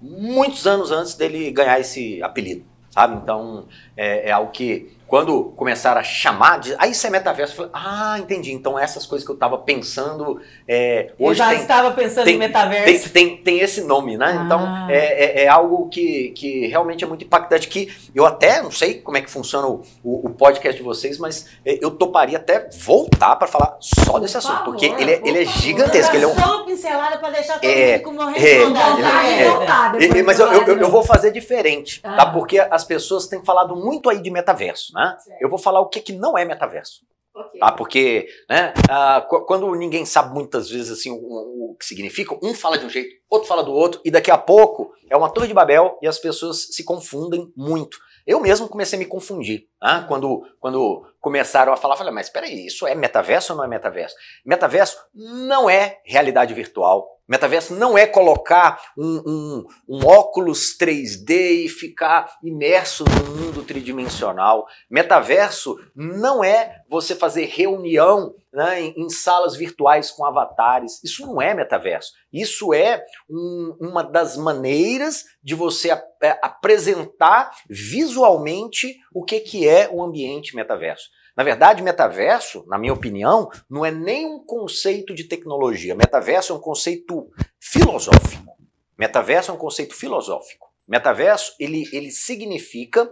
[0.00, 3.16] muitos anos antes dele ganhar esse apelido, sabe?
[3.16, 7.56] Então é, é algo que quando começaram a chamar, de, aí isso é metaverso, eu
[7.56, 8.52] falei, ah, entendi.
[8.52, 10.38] Então essas coisas que eu estava pensando.
[10.68, 13.08] É, hoje eu já tem, estava pensando tem, em metaverso.
[13.08, 14.42] Tem, tem, tem, esse nome, né?
[14.44, 14.84] Então, ah.
[14.84, 17.68] Então é, é, é, algo que, que realmente é muito impactante.
[17.68, 21.18] Que eu até não sei como é que funciona o, o, o podcast de vocês,
[21.18, 25.42] mas é, eu toparia até voltar para falar só desse assunto, porque ele, é, ele
[25.42, 26.14] é gigantesco.
[26.14, 28.76] Ele é um, só uma pincelada para deixar todo é, mundo morrendo.
[28.76, 32.12] É, é, é, mas eu, eu, eu, vou fazer diferente, tá?
[32.12, 32.16] ah.
[32.16, 32.26] tá?
[32.26, 35.16] Porque as pessoas têm falado muito aí de metaverso, né?
[35.40, 37.06] Eu vou falar o que, que não é metaverso.
[37.32, 37.60] Okay.
[37.60, 37.70] Tá?
[37.70, 42.76] Porque né, uh, quando ninguém sabe muitas vezes assim, o, o, que significa, um fala
[42.76, 45.54] de um jeito, outro fala do outro, e daqui a pouco é uma torre de
[45.54, 47.96] Babel e as pessoas se confundem muito.
[48.26, 49.68] Eu mesmo comecei a me confundir.
[49.82, 50.04] Né?
[50.08, 53.68] Quando, quando começaram a falar, falei, mas espera aí, isso é metaverso ou não é
[53.68, 54.16] metaverso?
[54.44, 57.18] Metaverso não é realidade virtual.
[57.28, 64.66] Metaverso não é colocar um, um, um, óculos 3D e ficar imerso no mundo tridimensional.
[64.90, 71.04] Metaverso não é você fazer reunião né, em, em, salas virtuais com avatares.
[71.04, 72.12] Isso não é metaverso.
[72.32, 79.67] Isso é um, uma das maneiras de você ap é, apresentar visualmente o que, que
[79.67, 81.08] é o ambiente metaverso.
[81.36, 85.94] Na verdade, metaverso, na minha opinião, não é nem um conceito de tecnologia.
[85.94, 88.56] Metaverso é um conceito filosófico.
[88.98, 90.66] Metaverso é um conceito filosófico.
[90.88, 93.08] Metaverso, ele, ele significa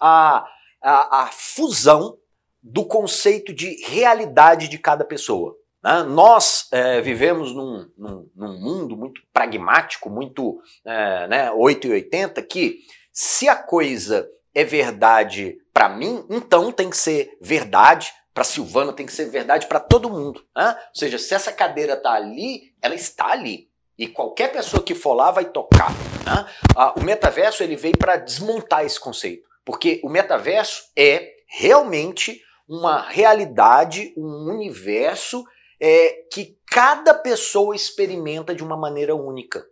[0.00, 0.44] a,
[0.82, 2.18] a, a fusão
[2.60, 5.56] do conceito de realidade de cada pessoa.
[5.82, 6.02] Né?
[6.02, 12.42] Nós é, vivemos num, num, num, mundo muito pragmático, muito é, né, 8 e 80,
[12.42, 12.80] que
[13.12, 14.28] se a coisa
[14.58, 19.68] é verdade para mim, então tem que ser verdade para Silvana, tem que ser verdade
[19.68, 20.44] para todo mundo.
[20.56, 20.76] Né?
[20.76, 23.70] Ou seja, se essa cadeira está ali, ela está ali.
[23.96, 25.92] E qualquer pessoa que for lá vai tocar.
[25.92, 26.46] Né?
[26.76, 29.48] Ah, o metaverso ele veio para desmontar esse conceito.
[29.64, 35.44] Porque o metaverso é realmente uma realidade, um universo
[35.80, 39.64] é, que cada pessoa experimenta de uma maneira única.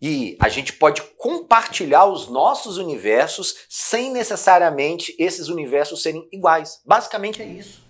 [0.00, 6.80] E a gente pode compartilhar os nossos universos sem necessariamente esses universos serem iguais.
[6.86, 7.87] Basicamente é isso.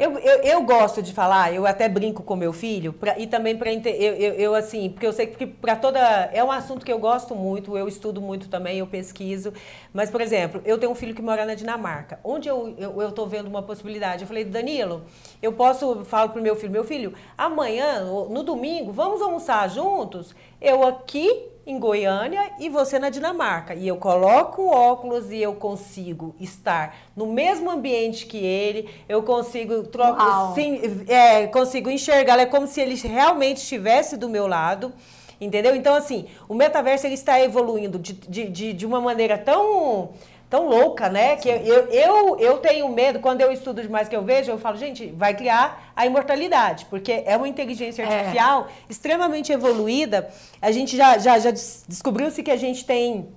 [0.00, 3.56] Eu, eu, eu, gosto de falar, eu até brinco com meu filho, pra, e também
[3.56, 5.98] para eu, eu, eu, assim, porque eu sei que para toda.
[6.32, 9.52] É um assunto que eu gosto muito, eu estudo muito também, eu pesquiso.
[9.92, 12.74] Mas, por exemplo, eu tenho um filho que mora na Dinamarca, onde eu
[13.08, 14.22] estou vendo uma possibilidade.
[14.22, 15.04] Eu falei, Danilo,
[15.40, 20.34] eu posso, falo para o meu filho, meu filho, amanhã, no domingo, vamos almoçar juntos?
[20.60, 23.74] Eu aqui em Goiânia e você na Dinamarca.
[23.74, 29.22] E eu coloco o óculos e eu consigo estar no mesmo ambiente que ele, eu
[29.22, 34.90] consigo trocar, sim, é, consigo enxergá-lo, é como se ele realmente estivesse do meu lado.
[35.38, 35.76] Entendeu?
[35.76, 40.10] Então, assim, o metaverso ele está evoluindo de, de, de, de uma maneira tão
[40.48, 41.36] tão louca, né?
[41.36, 44.76] Que eu, eu, eu tenho medo, quando eu estudo demais que eu vejo, eu falo,
[44.76, 48.06] gente, vai criar a imortalidade, porque é uma inteligência é.
[48.06, 48.72] artificial é.
[48.88, 50.28] extremamente evoluída.
[50.60, 53.28] A gente já, já, já descobriu-se que a gente tem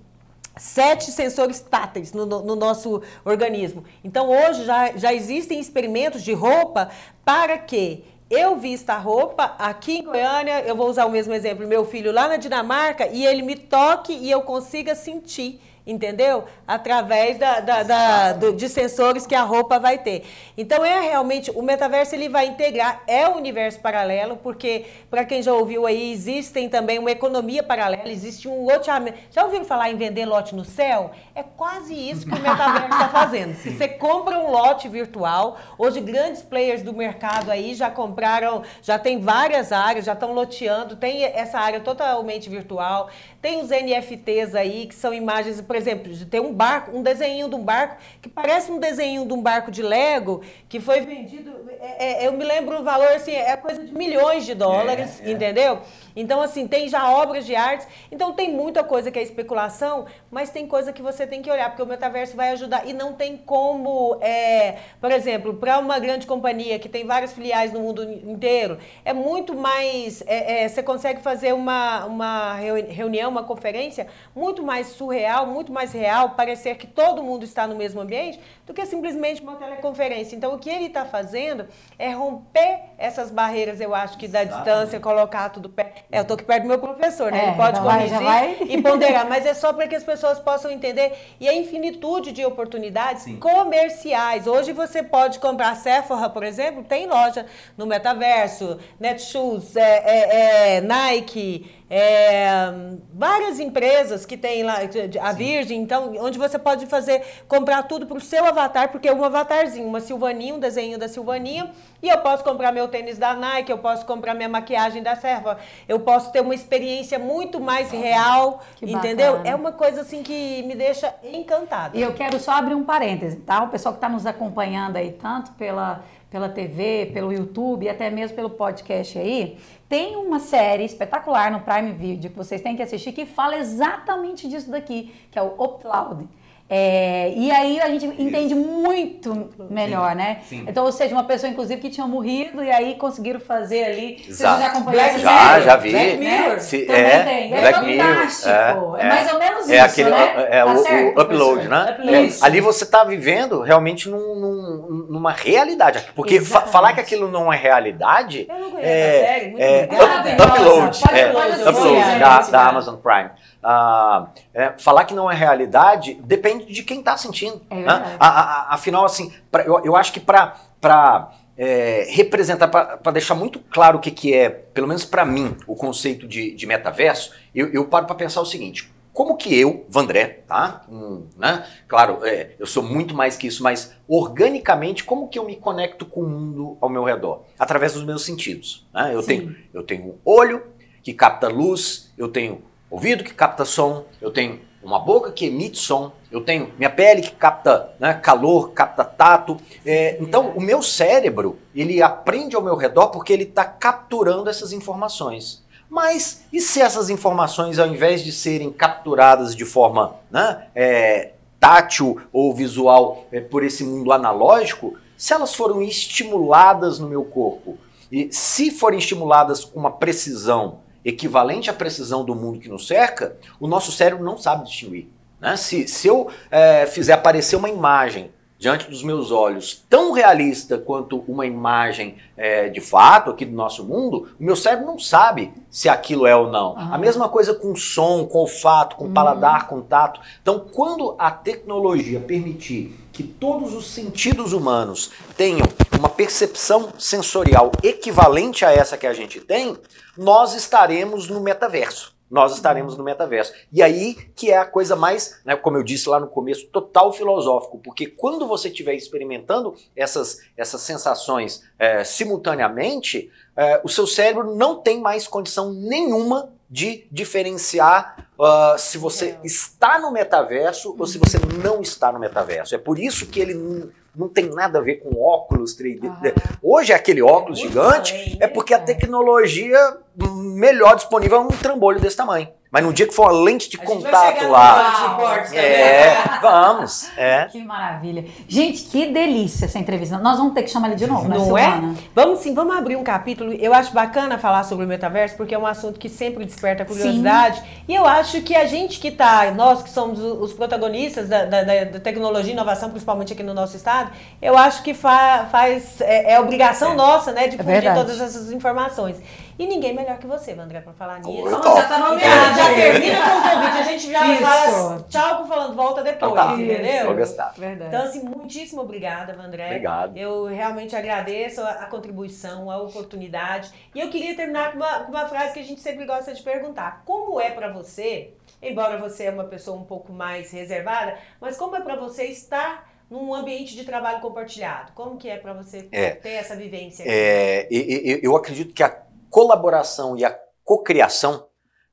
[0.57, 3.83] sete sensores táteis no, no, no, nosso organismo.
[4.03, 6.89] Então, hoje já, já existem experimentos de roupa
[7.23, 11.67] para que eu vista a roupa aqui em Goiânia, eu vou usar o mesmo exemplo,
[11.67, 16.45] meu filho lá na Dinamarca, e ele me toque e eu consiga sentir entendeu?
[16.67, 20.23] Através da, da, da do, de sensores que a roupa vai ter.
[20.57, 25.41] Então é realmente o metaverso ele vai integrar é o universo paralelo porque para quem
[25.41, 29.17] já ouviu aí existem também uma economia paralela, existe um loteamento.
[29.31, 31.11] Já ouviram falar em vender lote no céu?
[31.33, 33.55] É quase isso que o metaverso está fazendo.
[33.55, 38.99] Se você compra um lote virtual, hoje grandes players do mercado aí já compraram, já
[38.99, 43.09] tem várias áreas, já estão loteando, tem essa área totalmente virtual,
[43.41, 47.47] tem os NFTs aí que são imagens por exemplo, de ter um barco, um desenho
[47.47, 51.61] de um barco que parece um desenho de um barco de Lego que foi vendido.
[51.79, 55.29] É, é, eu me lembro o valor, assim, é coisa de milhões de dólares, é,
[55.29, 55.31] é.
[55.31, 55.79] entendeu?
[56.15, 57.87] Então, assim, tem já obras de artes.
[58.11, 61.69] Então, tem muita coisa que é especulação, mas tem coisa que você tem que olhar,
[61.69, 62.85] porque o metaverso vai ajudar.
[62.85, 67.71] E não tem como, é, por exemplo, para uma grande companhia que tem várias filiais
[67.71, 70.21] no mundo inteiro, é muito mais.
[70.27, 75.93] É, é, você consegue fazer uma, uma reunião, uma conferência muito mais surreal, muito mais
[75.93, 80.35] real parecer que todo mundo está no mesmo ambiente do que simplesmente uma teleconferência.
[80.35, 81.65] Então, o que ele está fazendo
[81.97, 86.03] é romper essas barreiras, eu acho que da distância, colocar tudo perto.
[86.11, 87.39] É, eu estou aqui perto do meu professor, né?
[87.39, 88.67] É, ele pode corrigir vai, vai.
[88.67, 91.10] e ponderar, mas é só para que as pessoas possam entender.
[91.39, 93.37] E a infinitude de oportunidades Sim.
[93.37, 94.47] comerciais.
[94.47, 97.45] Hoje você pode comprar Sephora, por exemplo, tem loja
[97.77, 101.80] no metaverso, Netshoes, é, é, é Nike.
[101.93, 102.73] É,
[103.13, 104.77] várias empresas que tem lá,
[105.19, 109.13] a Virgin, então, onde você pode fazer, comprar tudo para o seu avatar, porque é
[109.13, 111.69] um avatarzinho, uma Silvaninha, um desenho da Silvaninha,
[112.01, 115.57] e eu posso comprar meu tênis da Nike, eu posso comprar minha maquiagem da Serva,
[115.85, 119.33] eu posso ter uma experiência muito mais real, que entendeu?
[119.33, 119.49] Bacana.
[119.49, 121.97] É uma coisa assim que me deixa encantada.
[121.97, 123.63] E eu quero só abrir um parêntese, tá?
[123.63, 128.09] O pessoal que está nos acompanhando aí, tanto pela pela TV, pelo YouTube e até
[128.09, 129.57] mesmo pelo podcast aí,
[129.91, 134.47] tem uma série espetacular no Prime Video que vocês têm que assistir que fala exatamente
[134.47, 136.29] disso daqui, que é o Upload.
[136.73, 140.37] É, e aí a gente entende muito melhor, sim, né?
[140.45, 140.65] Sim.
[140.65, 144.23] Então, ou seja, uma pessoa, inclusive, que tinha morrido e aí conseguiram fazer ali.
[144.25, 144.33] Exato.
[144.33, 145.91] Vocês já acompanharam Já, já vi.
[145.91, 146.59] Black Mirror.
[146.61, 147.53] Se, Também é, tem.
[147.53, 148.07] É Black Mirror.
[148.07, 148.49] fantástico.
[148.49, 150.47] É, é, mais ou menos é isso, aquele, né?
[150.49, 151.97] É, tá o, certo, o upload, né?
[151.99, 152.39] Upload.
[152.41, 156.05] É, ali você está vivendo realmente num, num, numa realidade.
[156.15, 158.47] Porque fa falar que aquilo não é realidade.
[158.49, 161.01] Eu não conheço é, a série, muito é, up, Upload.
[161.11, 163.31] É, upload, upload da, da Amazon Prime.
[163.63, 167.61] Ah, é, falar que não é realidade depende de quem está sentindo.
[167.69, 168.17] É né?
[168.19, 173.59] a, a, afinal, assim, pra, eu, eu acho que para é, representar, para deixar muito
[173.59, 177.71] claro o que, que é, pelo menos para mim, o conceito de, de metaverso, eu,
[177.71, 180.83] eu paro para pensar o seguinte: como que eu, Vandré, tá?
[180.89, 181.67] Hum, né?
[181.87, 186.05] Claro, é, eu sou muito mais que isso, mas organicamente, como que eu me conecto
[186.05, 187.43] com o mundo ao meu redor?
[187.59, 188.87] Através dos meus sentidos.
[188.93, 189.13] Né?
[189.13, 190.63] Eu, tenho, eu tenho um olho
[191.03, 195.77] que capta luz, eu tenho ouvido que capta som, eu tenho uma boca que emite
[195.77, 199.57] som, eu tenho minha pele que capta né, calor, capta tato.
[199.85, 204.73] É, então, o meu cérebro, ele aprende ao meu redor porque ele está capturando essas
[204.73, 205.63] informações.
[205.89, 212.21] Mas e se essas informações, ao invés de serem capturadas de forma né, é, tátil
[212.31, 217.77] ou visual é, por esse mundo analógico, se elas foram estimuladas no meu corpo?
[218.11, 223.35] E se forem estimuladas com uma precisão equivalente à precisão do mundo que nos cerca,
[223.59, 225.07] o nosso cérebro não sabe distinguir.
[225.39, 225.57] Né?
[225.57, 228.31] Se, se eu é, fizer aparecer uma imagem
[228.61, 233.83] diante dos meus olhos tão realista quanto uma imagem é, de fato aqui do nosso
[233.83, 236.77] mundo, o meu cérebro não sabe se aquilo é ou não.
[236.77, 240.21] A mesma coisa com som, com olfato, com paladar, com tato.
[240.43, 245.67] Então, quando a tecnologia permitir que todos os sentidos humanos tenham
[245.97, 249.77] uma percepção sensorial equivalente a essa que a gente tem,
[250.17, 252.15] nós estaremos no metaverso.
[252.31, 253.53] Nós estaremos no metaverso.
[253.71, 257.13] E aí que é a coisa mais, né, como eu disse lá no começo, total
[257.13, 264.55] filosófico, porque quando você estiver experimentando essas, essas sensações é, simultaneamente, é, o seu cérebro
[264.55, 271.17] não tem mais condição nenhuma de diferenciar uh, se você está no metaverso ou se
[271.17, 272.73] você não está no metaverso.
[272.73, 276.07] É por isso que ele não tem nada a ver com óculos 3D.
[276.07, 276.57] Ah.
[276.63, 279.77] Hoje é aquele óculos é gigante, além, é porque a tecnologia
[280.15, 282.47] melhor disponível é um trambolho desse tamanho.
[282.71, 285.35] Mas no dia que for uma lente de a contato lá.
[285.53, 287.11] É, vamos.
[287.17, 287.45] É.
[287.51, 288.23] Que maravilha.
[288.47, 290.17] Gente, que delícia essa entrevista.
[290.17, 291.81] Nós vamos ter que chamar ele de novo, né, Não é?
[292.15, 293.51] Vamos sim, vamos abrir um capítulo.
[293.51, 297.59] Eu acho bacana falar sobre o metaverso, porque é um assunto que sempre desperta curiosidade.
[297.59, 297.65] Sim.
[297.89, 301.63] E eu acho que a gente que está, nós que somos os protagonistas da, da,
[301.63, 304.11] da, tecnologia e inovação, principalmente aqui no nosso estado,
[304.41, 305.99] eu acho que fa, faz.
[305.99, 306.95] É, é obrigação é.
[306.95, 309.17] nossa, né, de é difundir todas essas informações.
[309.61, 311.43] E ninguém melhor que você, Vandré, para falar nisso.
[311.45, 313.77] Oh, já tá nomeado, já termina com o convite.
[313.77, 314.41] A gente já Isso.
[314.41, 316.59] fala tchau falando volta depois, então, tá.
[316.59, 317.05] entendeu?
[317.05, 317.53] Vou gostar.
[317.55, 317.95] Verdade.
[317.95, 319.67] Então, assim, muitíssimo obrigada, Vandré.
[319.67, 320.17] Obrigado.
[320.17, 323.71] Eu realmente agradeço a, a, contribuição, a oportunidade.
[323.93, 326.41] E eu queria terminar com uma, com uma frase que a gente sempre gosta de
[326.41, 327.03] perguntar.
[327.05, 328.33] Como é para você,
[328.63, 332.89] embora você é uma pessoa um pouco mais reservada, mas como é para você estar
[333.07, 334.91] num ambiente de trabalho compartilhado?
[334.93, 337.03] Como que é para você é, ter essa vivência?
[337.05, 341.47] É, eu, eu acredito que a colaboração e a cocriação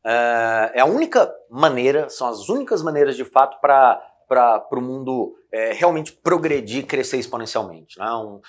[0.05, 5.35] uh, é a única maneira, são as únicas maneiras de fato para para o mundo
[5.51, 7.99] é, realmente progredir, crescer exponencialmente.
[7.99, 8.13] Né?
[8.13, 8.43] Um,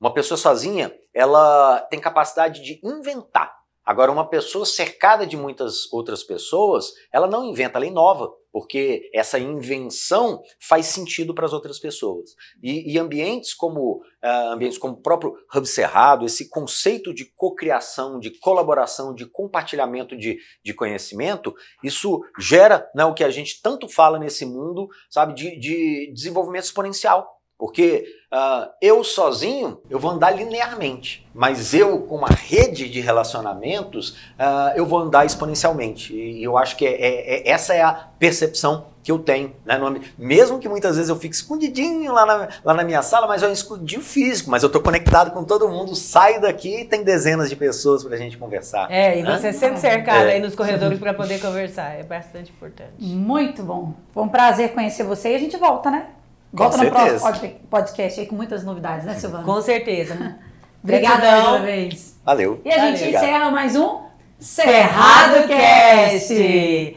[0.00, 3.54] uma pessoa sozinha, ela tem capacidade de inventar.
[3.84, 9.36] Agora, uma pessoa cercada de muitas outras pessoas, ela não inventa, ela inova porque essa
[9.36, 12.36] invenção faz sentido para as outras pessoas.
[12.62, 18.20] E, e ambientes como uh, ambientes como o próprio Hub Cerrado, esse conceito de cocriação,
[18.20, 23.88] de colaboração, de compartilhamento de, de conhecimento, isso gera né, o que a gente tanto
[23.88, 27.33] fala nesse mundo, sabe, de, de desenvolvimento exponencial.
[27.58, 34.10] Porque uh, eu sozinho, eu vou andar linearmente, mas eu com uma rede de relacionamentos,
[34.10, 36.14] uh, eu vou andar exponencialmente.
[36.14, 39.76] E eu acho que é, é, é, essa é a percepção que eu tenho, né?
[39.76, 43.42] No, mesmo que muitas vezes eu fique escondidinho lá na, lá na minha sala, mas
[43.42, 47.04] é um escondidinho físico, mas eu estou conectado com todo mundo, saio daqui e tem
[47.04, 48.90] dezenas de pessoas para a gente conversar.
[48.90, 49.38] É, e né?
[49.38, 50.32] você sempre cercado É.
[50.32, 52.94] aí nos corredores para poder conversar, é bastante importante.
[52.98, 53.92] Muito bom.
[54.12, 56.06] Foi um prazer conhecer você e a gente volta, né?
[56.54, 57.40] Volta Com no próximo certeza.
[57.48, 59.44] pod- podcast aí com muitas novidades, né, Silvana?
[59.44, 60.36] Com certeza.
[60.84, 62.18] Vez.
[62.24, 62.60] Valeu.
[62.64, 63.16] E a gente Valeu.
[63.16, 64.04] encerra mais um
[64.38, 66.96] Cerrado Cast!